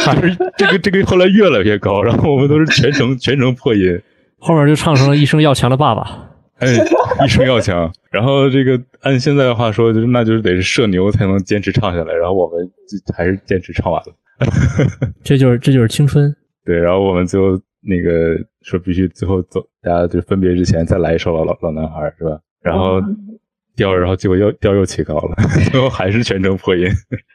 [0.04, 4.02] 还是这个这个后来越来越高，然后我们都是全程全程破音，
[4.40, 6.68] 后面就唱成了一声要强的爸爸，哎，
[7.24, 14.14] 一声要强，然后这个按现在的话说，就是那就是得是社牛才能坚持唱下来，然后我们就还是坚持唱完了，
[15.24, 16.36] 这就是这就是青春，
[16.66, 22.40] 对，然后我们最后那个说必须最后走，大家就分别之前再来一首老老老男孩是吧？
[22.62, 23.02] 然后。
[23.76, 25.36] 调，然后结果又调又起高了，
[25.72, 26.86] 最后还是全程破音，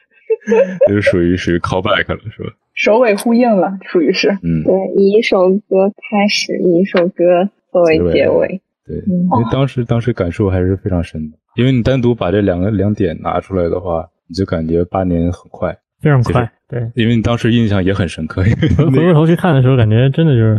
[0.87, 2.53] 就属于属于 call back 了，是吧？
[2.75, 4.29] 首尾呼应了，属于是。
[4.43, 8.61] 嗯，对，以一首歌开始，以一首歌作为结尾。
[8.85, 15.75] 对，因为当时当时感受还是非常深的，因为你单独把这两个两点拿出来的话，你就感觉八年很快，
[16.05, 16.47] 非常快。
[16.67, 18.43] 对，因为你当时印象也很深刻。
[18.43, 20.55] 回过头去看的时候，感觉真的就是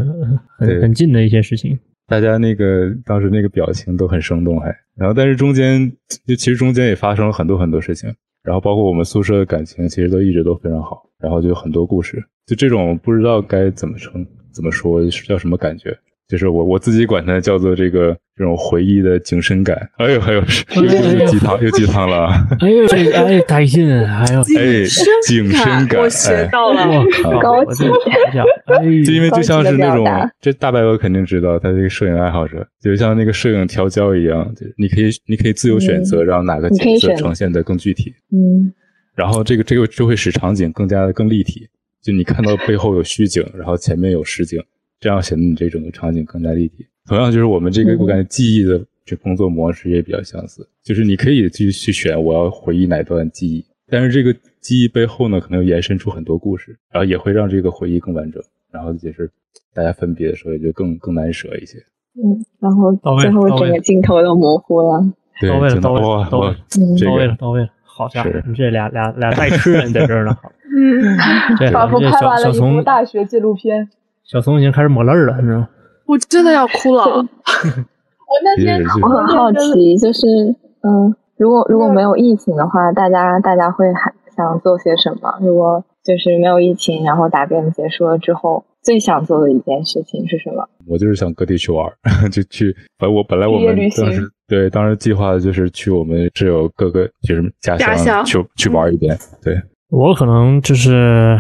[0.58, 1.78] 很 很近的一些事情。
[2.08, 5.88] 大家那个当时那个表情都很生动，还然后但是中间
[6.26, 15.96] 就其实中间也发生了很多很多事情，然后包括我们宿舍的感情其实都一直都非常好，然后就很多故事，就这种不知道该怎么称怎么说叫什么感觉。
[16.28, 19.76] 就是我我自己管它叫做这个这种回忆的景深感。
[19.98, 22.26] 哎呦，还有又鸡汤又鸡汤了。
[22.60, 24.84] 哎呦，这哎带劲，还有哎
[25.26, 27.04] 景深感，我学到了，
[27.40, 27.84] 高级。
[29.04, 30.04] 就因为就像是那种，
[30.40, 38.12] 这大白鹅肯定知道，他这个摄影爱好者，就像那个摄影调焦一样，就你可以你可以自由选择让哪个景色呈现的更具体。
[38.32, 38.72] 嗯。
[39.14, 41.68] 然后这个这个就会使场景更加的更立体，
[42.02, 44.60] 就你看到背后有虚景，然后前面有实景。
[45.00, 46.86] 这样显得你这整个场景更加立体。
[47.06, 50.66] 同样，就是我们这个，我感觉记忆的这工作模式也比较相似。
[50.82, 58.42] 就是你可以去去选我要回忆哪段记忆，但是这个记忆背后呢，可能延伸出很多故事，然后也会让这个回忆更完整。
[58.72, 59.30] 然后也是
[59.72, 61.78] 大家分别的时候，也就更更难舍一些。
[62.14, 65.00] 嗯，然后最后整个镜头都模糊了。
[65.48, 67.68] 到位了，到位了，到位了，到位了，到位了。
[67.84, 70.36] 好家伙，你这俩俩俩带吃人在这儿呢。
[70.64, 73.88] 嗯，仿佛拍完了一部大学纪录片。
[74.26, 75.68] 小松已经开始抹泪了，你知道吗
[76.06, 77.04] 我真的要哭了。
[78.26, 80.26] 我那天我很好奇，就是
[80.82, 85.38] 嗯，如果如果没有疫情的话，大家大家会还想做些什么？
[85.40, 90.68] 如果就是没有疫情，然后答辩结束了之后，最想做的一件事情是什么？
[90.88, 91.88] 我就是想各地去玩，
[92.32, 92.72] 就去。
[92.98, 99.16] 反正我本来我们当时对当时计划的就是去我们室友各个就是家乡去去玩一遍。
[99.42, 99.54] 对
[99.90, 101.38] 我可能就是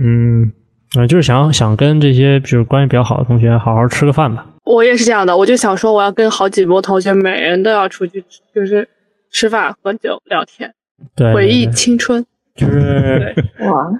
[0.00, 0.50] 嗯。
[0.96, 4.46] 嗯，就是想想跟这些就是关系比较好的同学好好吃个饭吧。
[4.64, 8.24] 我也是这样的，我就想说我要跟好几波同学，每人都要出去，
[8.54, 8.88] 就是
[9.30, 10.72] 吃饭、喝酒、聊天，
[11.14, 12.24] 对，回忆青春。
[12.54, 13.90] 就是 哇，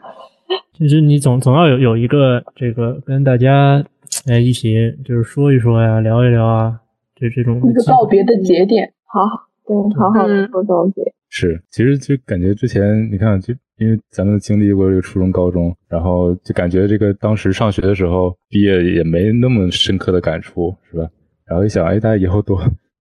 [0.79, 3.85] 就是你总总要有有一个这个跟大家
[4.27, 6.79] 哎一起就是说一说呀，聊一聊啊，
[7.17, 8.93] 就这种一个告别的节点。
[9.07, 9.21] 好，
[9.67, 11.13] 对，好好的说告别。
[11.29, 13.53] 是，其实就感觉之前你看就。
[13.79, 21.09] 因为咱们经历过这个初中、高中，然后就感觉这个当时上学的时候毕业也没那么深刻的感触，是吧？
[21.47, 22.57] 然后一想，哎，大家以后都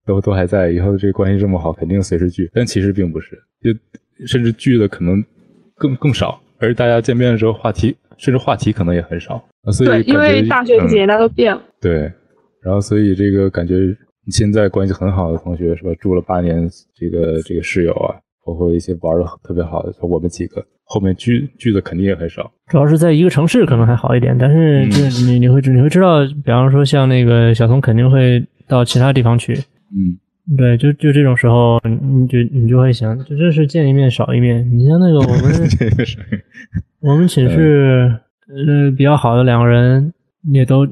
[0.05, 2.49] 都都还在，以后这个关系这么好，肯定随时聚。
[2.53, 3.71] 但其实并不是，就
[4.25, 5.23] 甚至聚的可能
[5.75, 9.35] 更更少，而大家见面的时候话题，甚至话题可能也很少。
[9.63, 11.61] 啊所以对，因为大学几年大家都变了。
[11.79, 12.11] 对，
[12.61, 13.95] 然后所以这个感觉
[14.31, 15.93] 现在关系很好的同学是吧？
[15.99, 18.19] 住了八年，这个这个室友啊。
[18.45, 22.51] 包括一些玩的特别好的，像我们几个，后面聚聚的肯定也很少。
[22.67, 29.53] 主要是在一个城市可能还好一点，但是就你你会你会知道，比方说像那个小松肯定会到其他地方去。
[29.53, 30.17] 嗯，
[30.57, 34.69] 对，就就这种时候，你就你就会想，就这是见一面少一面。
[34.77, 35.67] 你像那个我们
[36.99, 38.13] 我们寝室
[38.47, 40.13] 呃比较好的两个人，
[40.51, 40.87] 也都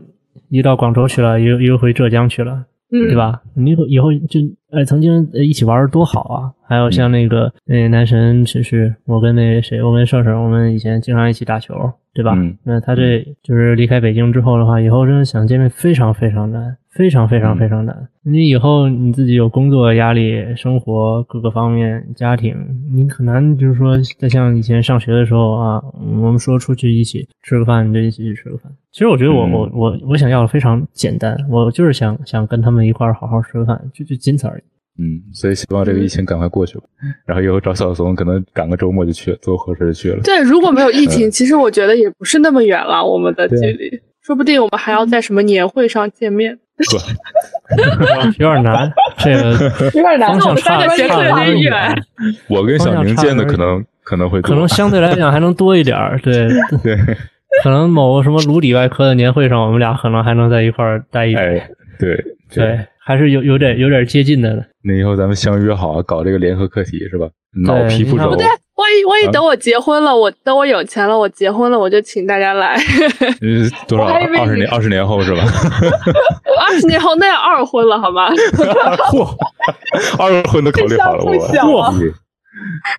[0.50, 2.66] 一到广州去了，又又回浙江去了。
[2.90, 3.42] 对吧？
[3.54, 4.42] 你以后就
[4.72, 6.52] 哎，曾经一起玩多好啊！
[6.68, 11.74] 还有像那个那男神其实，我跟那谁，我跟盛盛，我们以前经常一起打球，
[12.14, 12.36] 对吧？
[12.64, 16.78] 那他这就是离开北京之后的话，以后真的想见面非常非常难。
[16.92, 18.10] 非常非常非常难。
[18.22, 22.54] 你以后你自己有工作压力、生活各个方面、家庭，
[22.94, 25.82] 你很难就是说再像以前上学的时候啊，
[26.22, 28.70] 我们说出去一起吃个饭，你就一起去吃个饭。
[28.92, 34.61] 其实我觉得我我我我想要的非常简单，我就是想想跟他们一块儿好好吃个饭，就就仅此而已。
[35.00, 36.84] 嗯，所以希望这个疫情赶快过去吧。
[37.26, 40.22] 然后以后找小松，可能赶个周末就去坐火车就去了。
[40.24, 46.60] 对，如果没有疫情，其实我觉得也不是那么远了，我们的距离，说不定我们还要在什么年会上见面。
[48.38, 49.52] 有点难， 这个
[49.94, 52.04] 有点难，方向差差有点远。
[52.48, 56.48] 我跟小宁见的可能可能会可能相对来讲还能多一点儿，对
[56.84, 56.98] 对。
[57.64, 61.36] 可能某个什么颅底外科的年会上，我们俩可能还能在一块儿待一。
[61.36, 61.70] 哎，
[62.00, 62.18] 对
[62.52, 64.66] 对，还是有有点有点接近的。
[64.84, 67.28] 那以后咱们相约好搞这个联合课题是吧？
[67.66, 68.36] 脑皮肤轴。
[68.76, 72.76] 万一万一等我结婚了，我等我有钱了，我结婚了，我就请大家来。
[73.88, 74.06] 多少？
[74.06, 74.68] 二十年？
[74.72, 75.44] 二十年后是吧？
[76.68, 78.32] 二十年后那要二婚了，好吗？
[79.12, 79.36] 嚯，
[80.18, 82.14] 二婚都考虑好了，我嚯！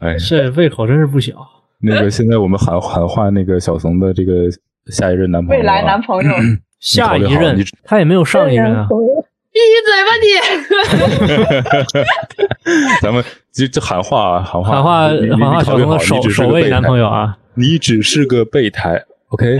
[0.01, 1.33] 哎， 这胃口真是不小。
[1.80, 4.45] 那个现在我们喊喊话那个小怂的这个
[4.87, 6.30] 下一任男朋友，未来男朋友，
[6.78, 8.87] 下一任他也没有上一任啊。
[9.53, 10.27] 闭嘴吧你！
[13.03, 13.23] 咱们
[13.53, 17.37] 就就喊话喊话喊话喊话，小的首首位男朋友啊！
[17.55, 19.59] 你只是个备胎，OK？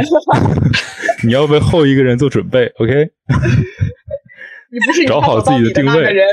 [1.25, 3.11] 你要为后一个人做准备，OK？
[4.71, 6.27] 你不是找好自己的定位人。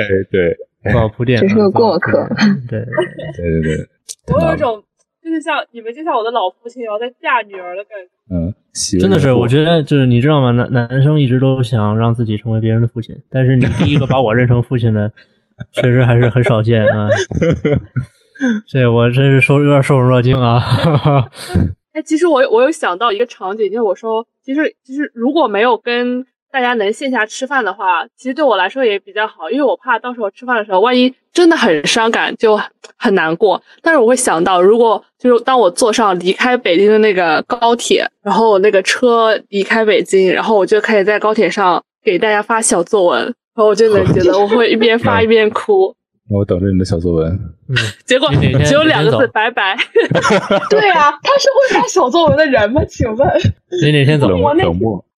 [0.00, 2.28] 哎，对，好铺垫，只是个过客。
[2.68, 3.86] 对对对对，
[4.34, 4.82] 我有一种。
[5.22, 8.34] 就是像你们，就像我的老父亲然后在嫁女儿的感觉。
[8.34, 8.54] 嗯，
[8.98, 10.50] 真的是，我觉得就是你知道吗？
[10.52, 15.12] 男男生一直都想让自己成为别人的父亲，但是你第一个把我认成父亲的，
[15.72, 17.08] 确实还是很少见啊。
[18.66, 20.62] 这我真是受有点受宠若惊啊。
[21.92, 26.26] 哎，其实我我有想到一个场景，就是我说，其实其实如果没有跟。
[26.52, 32.58] 大家能线下吃饭的话，其实对我来说也比较好，因为我怕到时候吃饭的时候，万一真的很伤感，就
[32.96, 33.62] 很难过。
[33.82, 45.94] 但是我会想到，如果就是当我坐上离开北京的那个高铁，然后那个车离开北京，然后我就可以在高铁上给大家发小作文，然后我就能觉得我会一边 发一边哭。
[46.28, 47.30] 那我等着你的小作文。
[47.68, 48.28] 嗯， 结果
[48.64, 49.76] 只有两个字：拜拜。
[50.68, 52.82] 对啊，他是会发小作文的人吗？
[52.88, 53.28] 请问？
[53.82, 54.26] 你哪天走？
[54.36, 54.64] 我那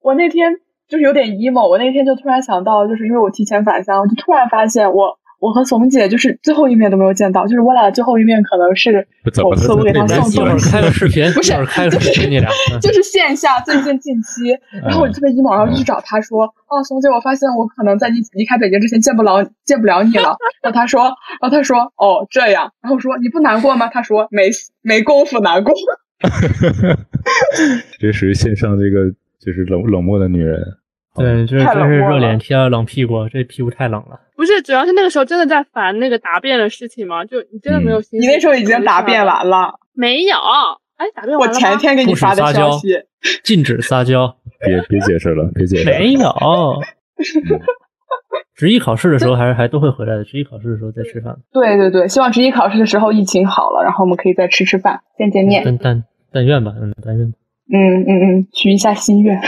[0.03, 0.55] 我那天。
[0.93, 9.09] 就是有点 emo，我那天就突然想到，就是因为我提前返乡，我就突然发现我我和怂姐就是最后一面都没有见到，就是我俩最后一面可能是
[9.43, 12.51] 某次我给他送 一会儿开个视频，不是开个视频你俩，
[12.82, 14.51] 就是线下最近近期，
[14.82, 21.05] 然后我就特别 emo，然后就去找他说啊，怂姐，我发现我可能在你离开北京之前见不了见不了你了，然后他说，
[21.40, 23.88] 然后他说哦这样，然后我说你不难过吗？
[23.88, 24.51] 他说没
[24.82, 25.74] 没功夫难过，
[27.99, 30.61] 这属于线上这个就是冷冷漠的女人。
[31.14, 34.20] 对，就是就是热脸贴了冷屁股，这屁股太冷了。
[34.36, 38.20] 不是，主要是那个时候真的在烦那个答辩的事情嘛，就你真的没有心。
[38.20, 39.74] 你那时候已经答辩完了？
[39.94, 40.36] 没有，
[40.96, 42.88] 哎，答辩完了我前天给你发的消息，
[43.44, 44.36] 禁止撒娇。
[44.64, 45.90] 别别解释了，别解释。
[45.90, 46.30] 没有。
[48.54, 51.36] 执一考试的时候还是还都会回来的，执一考试的时候再吃饭。
[51.52, 55.62] 对对对，希望执一考试的时候疫情好了，然后我们可以再吃吃饭，见见面。
[55.64, 57.26] 但但但愿吧，嗯，但愿。
[57.26, 58.08] 嗯嗯
[58.38, 59.38] 嗯，许一下心愿。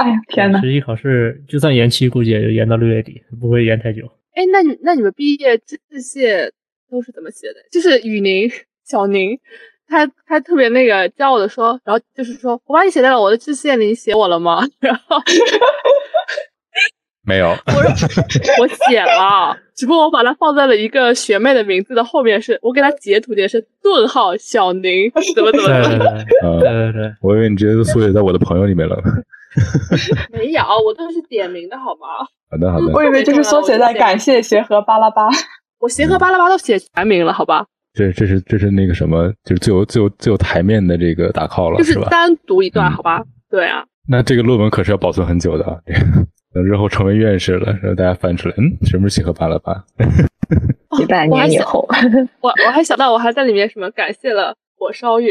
[0.00, 0.58] 哎呀天呐！
[0.62, 4.06] 十一考试就算延期，估计也就延到六月底，不会延太久。
[4.34, 6.50] 哎，那你那你们毕业致谢
[6.90, 7.56] 都是怎么写的？
[7.70, 8.50] 就是雨宁、
[8.88, 9.38] 小宁，
[9.86, 14.66] 他他特别那个骄傲的说，然后就是说我把你写在了我的致谢里，你写我了吗？
[14.80, 15.18] 然后
[17.22, 18.22] 没有，我说
[18.58, 26.24] 我写了，只不过我把它放在了一个学妹的名字的后面，是我给他截图的是顿号小宁，怎么怎么怎么？
[26.58, 28.96] 对对对，我以为你直接缩写在我的朋友里面了。
[30.32, 32.06] 没有，我都是点名的好吗？
[32.50, 32.92] 好的好的。
[32.92, 35.28] 我以为就是缩写在感谢协和巴拉巴。
[35.78, 37.66] 我协和巴拉巴都写全名了，好吧？
[37.92, 43.22] 这这是这是那个什么，就是最有最有最有台面的这个打 call 了，就是单独一段，好吧？
[43.50, 43.84] 对啊。
[44.08, 45.76] 那这个论文可是要保存很久的啊！
[46.52, 49.84] 等日后成为院士了，让大家翻出来，嗯，什么是协和巴拉巴？
[50.98, 51.88] 几百年以后，
[52.40, 55.30] 我我还想到我还在里面什么感谢了火烧云，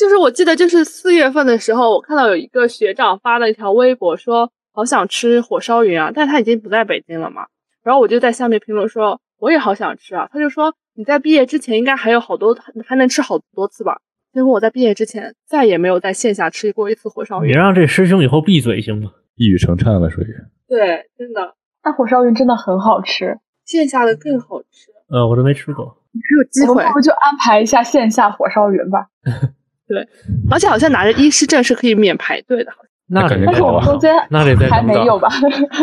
[0.00, 7.48] 就是我记得就是四月份的时候，我看到有一个学长发了一条微博说好想吃火烧云啊，但是他已经不在北京了嘛，
[7.82, 14.00] 然后我就在下面评论说我也好想吃啊，他就说你在毕业之前应该还有好多还能吃好多次吧，
[14.32, 17.50] 结果我在毕业之前再也没有在线下吃过一次火烧云。
[17.50, 19.12] 你让这师兄以后闭嘴行吗？
[19.36, 20.34] 一语成谶了，属于。
[20.66, 23.38] 对，真的，那火烧云真的很好吃。
[23.66, 29.06] 线下的更好吃，呃，我都没吃过，还有机会，我们就安排一下线下火烧云吧。
[29.90, 30.06] 对，
[30.48, 32.70] 而且好像拿着医师证是可以免排队的，
[33.08, 35.28] 那但是我们中间那得还没有吧？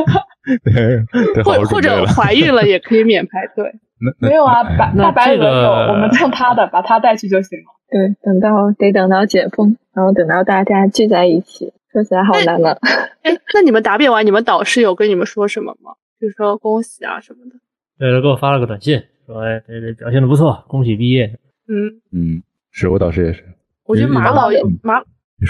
[0.64, 3.70] 对或或者怀孕了也可以免排队。
[4.22, 7.66] 没有啊，白大白鹅有，我们蹭他的，把他带去就行了。
[7.90, 12.80] 对，等到得等到解封，然后等到大家聚在一起，说起来好难了。
[13.24, 15.94] 哎，那你们答辩完，你们导师有跟你们说什么吗？
[16.22, 17.56] 就说恭喜啊什么的。
[17.98, 23.44] 对，给我发了个短信，说：“哎，这这表现的不错，恭喜毕业。”嗯嗯，是我导师也是。
[23.88, 25.02] 我觉得马老也马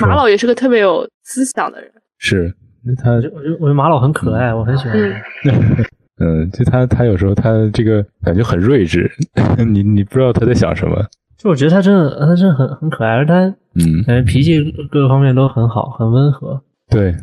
[0.01, 1.91] 马老也是个特别有思想的人。
[2.19, 2.53] 是，
[3.03, 4.95] 他我觉得我觉得马老很可爱，我很喜欢
[5.43, 5.83] 他。
[6.23, 9.11] 嗯，就他他有时候他这个感觉很睿智，
[9.67, 10.95] 你你不知道他在想什么。
[11.37, 13.43] 就我觉得他真的他真的很很可爱，而他
[13.75, 16.61] 嗯，感觉脾气各个方面都很好，很温和。
[16.89, 17.13] 对。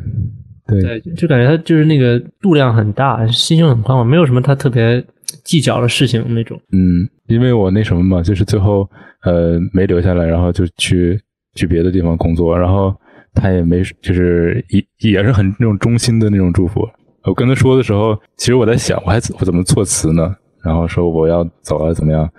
[0.67, 5.05] 对，就感觉他就是那个度量很大，心胸很宽广，没有什么他特别
[5.43, 6.59] 计较的事情那种。
[6.71, 8.89] 嗯，因为我那什么嘛，就是最后
[9.23, 11.19] 呃没留下来，然后就去
[11.55, 12.95] 去别的地方工作，然后
[13.33, 16.87] 他也没就是也也是很那种衷心的那种祝福。
[17.23, 20.35] 我跟他说的时候，其实我在想，我还我怎么措辞呢？
[20.63, 22.29] 然后说我要走了怎么样？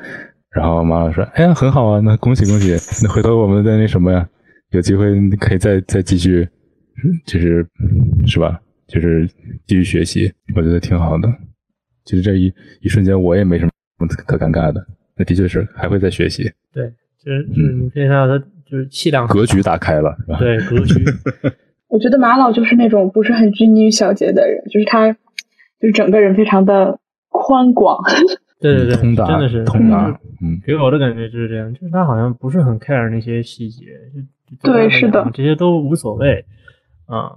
[0.50, 2.74] 然后妈妈说：“哎呀，很好啊，那恭喜恭喜，
[3.04, 4.26] 那回头我们再那什么呀，
[4.70, 6.48] 有机会可以再再继续。”
[7.26, 7.66] 就是
[8.26, 8.58] 是吧？
[8.88, 9.28] 就是
[9.66, 11.28] 继续学习，我觉得挺好的。
[12.06, 12.50] 其实这一
[12.80, 13.70] 一瞬间，我也没什么
[14.26, 14.82] 可尴尬的。
[15.16, 16.50] 那的确是还会再学习。
[16.72, 16.90] 对，
[17.22, 20.38] 就是就是你可以看到他就是气量格局打开了，是吧？
[20.38, 21.04] 对，格局。
[21.88, 26.98] 我觉得马老就是那种不是很拘泥于小节的人，就是他就是整个人非常的
[27.28, 28.02] 宽广。
[28.58, 30.08] 对对对，通达，真的是通达。
[30.42, 33.84] 嗯，给我的感觉就是这样，就是他好像不是很 care 那些细节，
[34.62, 36.44] 就对，是的，这些都无所谓。
[37.06, 37.32] 啊，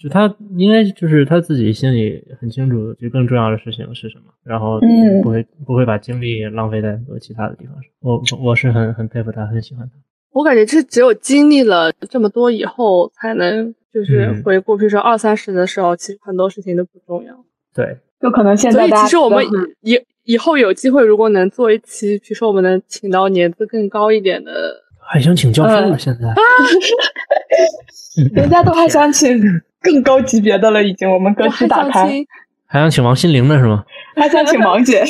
[0.00, 4.80] 就他应该就是他自己心里很清楚，就更重要的事情是什么，然后
[5.22, 7.92] 不会不会把精力浪费在很多其他的地方上。
[8.00, 9.92] 我我是很很佩服他，很喜欢他。
[10.32, 17.44] 我感觉这只有经历了这么多以后，才能就是回顾，比如说二三十的时候，其实很多事情都不重要。
[17.74, 18.88] 对，就可能现在。
[18.88, 19.44] 所以其实我们
[19.82, 24.52] 以以后有机会，如果能做一期，比如说我们能请到年资更高一点的，
[25.12, 26.28] 还想请教授了，现在。
[28.32, 29.36] 人家都还想请
[29.80, 32.08] 更高级别的了，已经我们格局打开，
[32.66, 33.84] 还想请王心凌的是吗？
[34.14, 35.02] 还想请王姐。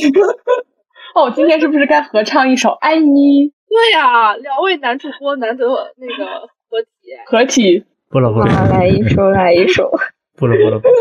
[1.14, 3.48] 哦，今天是不是该合唱一首《爱你》？
[3.68, 5.66] 对呀，两位男主播难得
[5.98, 6.24] 那个
[6.70, 6.88] 合体，
[7.26, 7.84] 合体。
[8.08, 9.90] 不了不了，来一首，来一首。
[10.36, 10.94] 不了不了不了。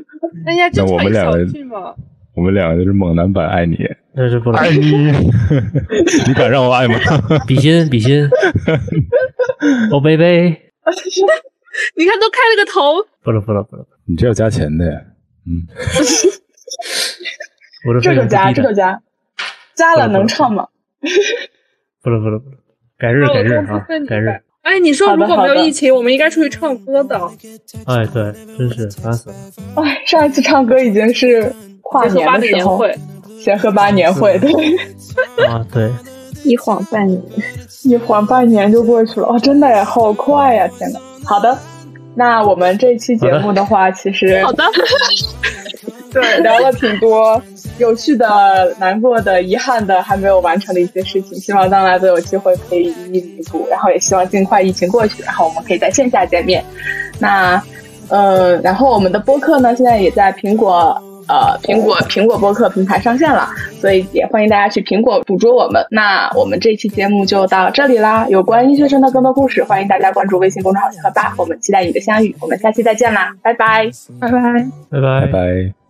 [0.46, 0.54] 那
[0.86, 1.44] 我们两个，
[2.36, 3.74] 我们两个就是猛男版《爱你》。
[4.14, 4.58] 那是不了。
[4.58, 4.80] 爱你，
[6.28, 6.94] 你敢让我爱吗？
[7.46, 8.24] 比 心比心。
[9.90, 10.56] 哦，baby。
[11.96, 13.04] 你看，都开了个头。
[13.24, 15.00] 不了不了不了，你这要加钱的呀？
[15.46, 15.66] 嗯。
[18.02, 19.00] 这就加，这就加，
[19.74, 20.66] 加了能唱吗？
[22.02, 22.56] 不了不了不了，
[22.98, 24.28] 改日改日啊，改日。
[24.62, 27.16] 哎，你说如果没有疫情，我们应该出去唱歌的。
[27.86, 29.36] 哎，对，真是烦死了。
[29.76, 31.52] 哎，上一次唱歌已经是
[31.90, 32.80] 跨年的时候，
[33.40, 34.52] 先喝八年会，对。
[35.46, 35.90] 啊，对。
[36.44, 37.20] 一晃半年，
[37.82, 40.68] 一晃半年就过去了哦，真的呀，好快呀！
[40.78, 41.00] 天呐。
[41.24, 41.58] 好的，
[42.14, 44.62] 那我们这期节目的话，其实好的，
[46.12, 47.42] 对，聊了挺多
[47.78, 56.64] 有趣的、难过的、遗憾的，还没有完成的一些事情，希望将来都有机会可以一一弥补，然后也希望尽快疫情过去，然后我们可以在线下见面。
[57.18, 57.60] 那，
[58.08, 61.02] 呃，然后我们的播客呢，现在也在苹果。
[61.28, 63.48] 呃，苹果苹果播客平台上线了，
[63.80, 65.84] 所以也欢迎大家去苹果捕捉我们。
[65.90, 68.26] 那我们这期节目就到这里啦。
[68.28, 72.34] 有关医学生的更多故事，欢迎大家关注微信公众号“小吧”，我们期待你的相遇。
[72.40, 74.40] 我们下期再见啦，拜拜，拜拜，
[74.90, 75.85] 拜拜，拜拜。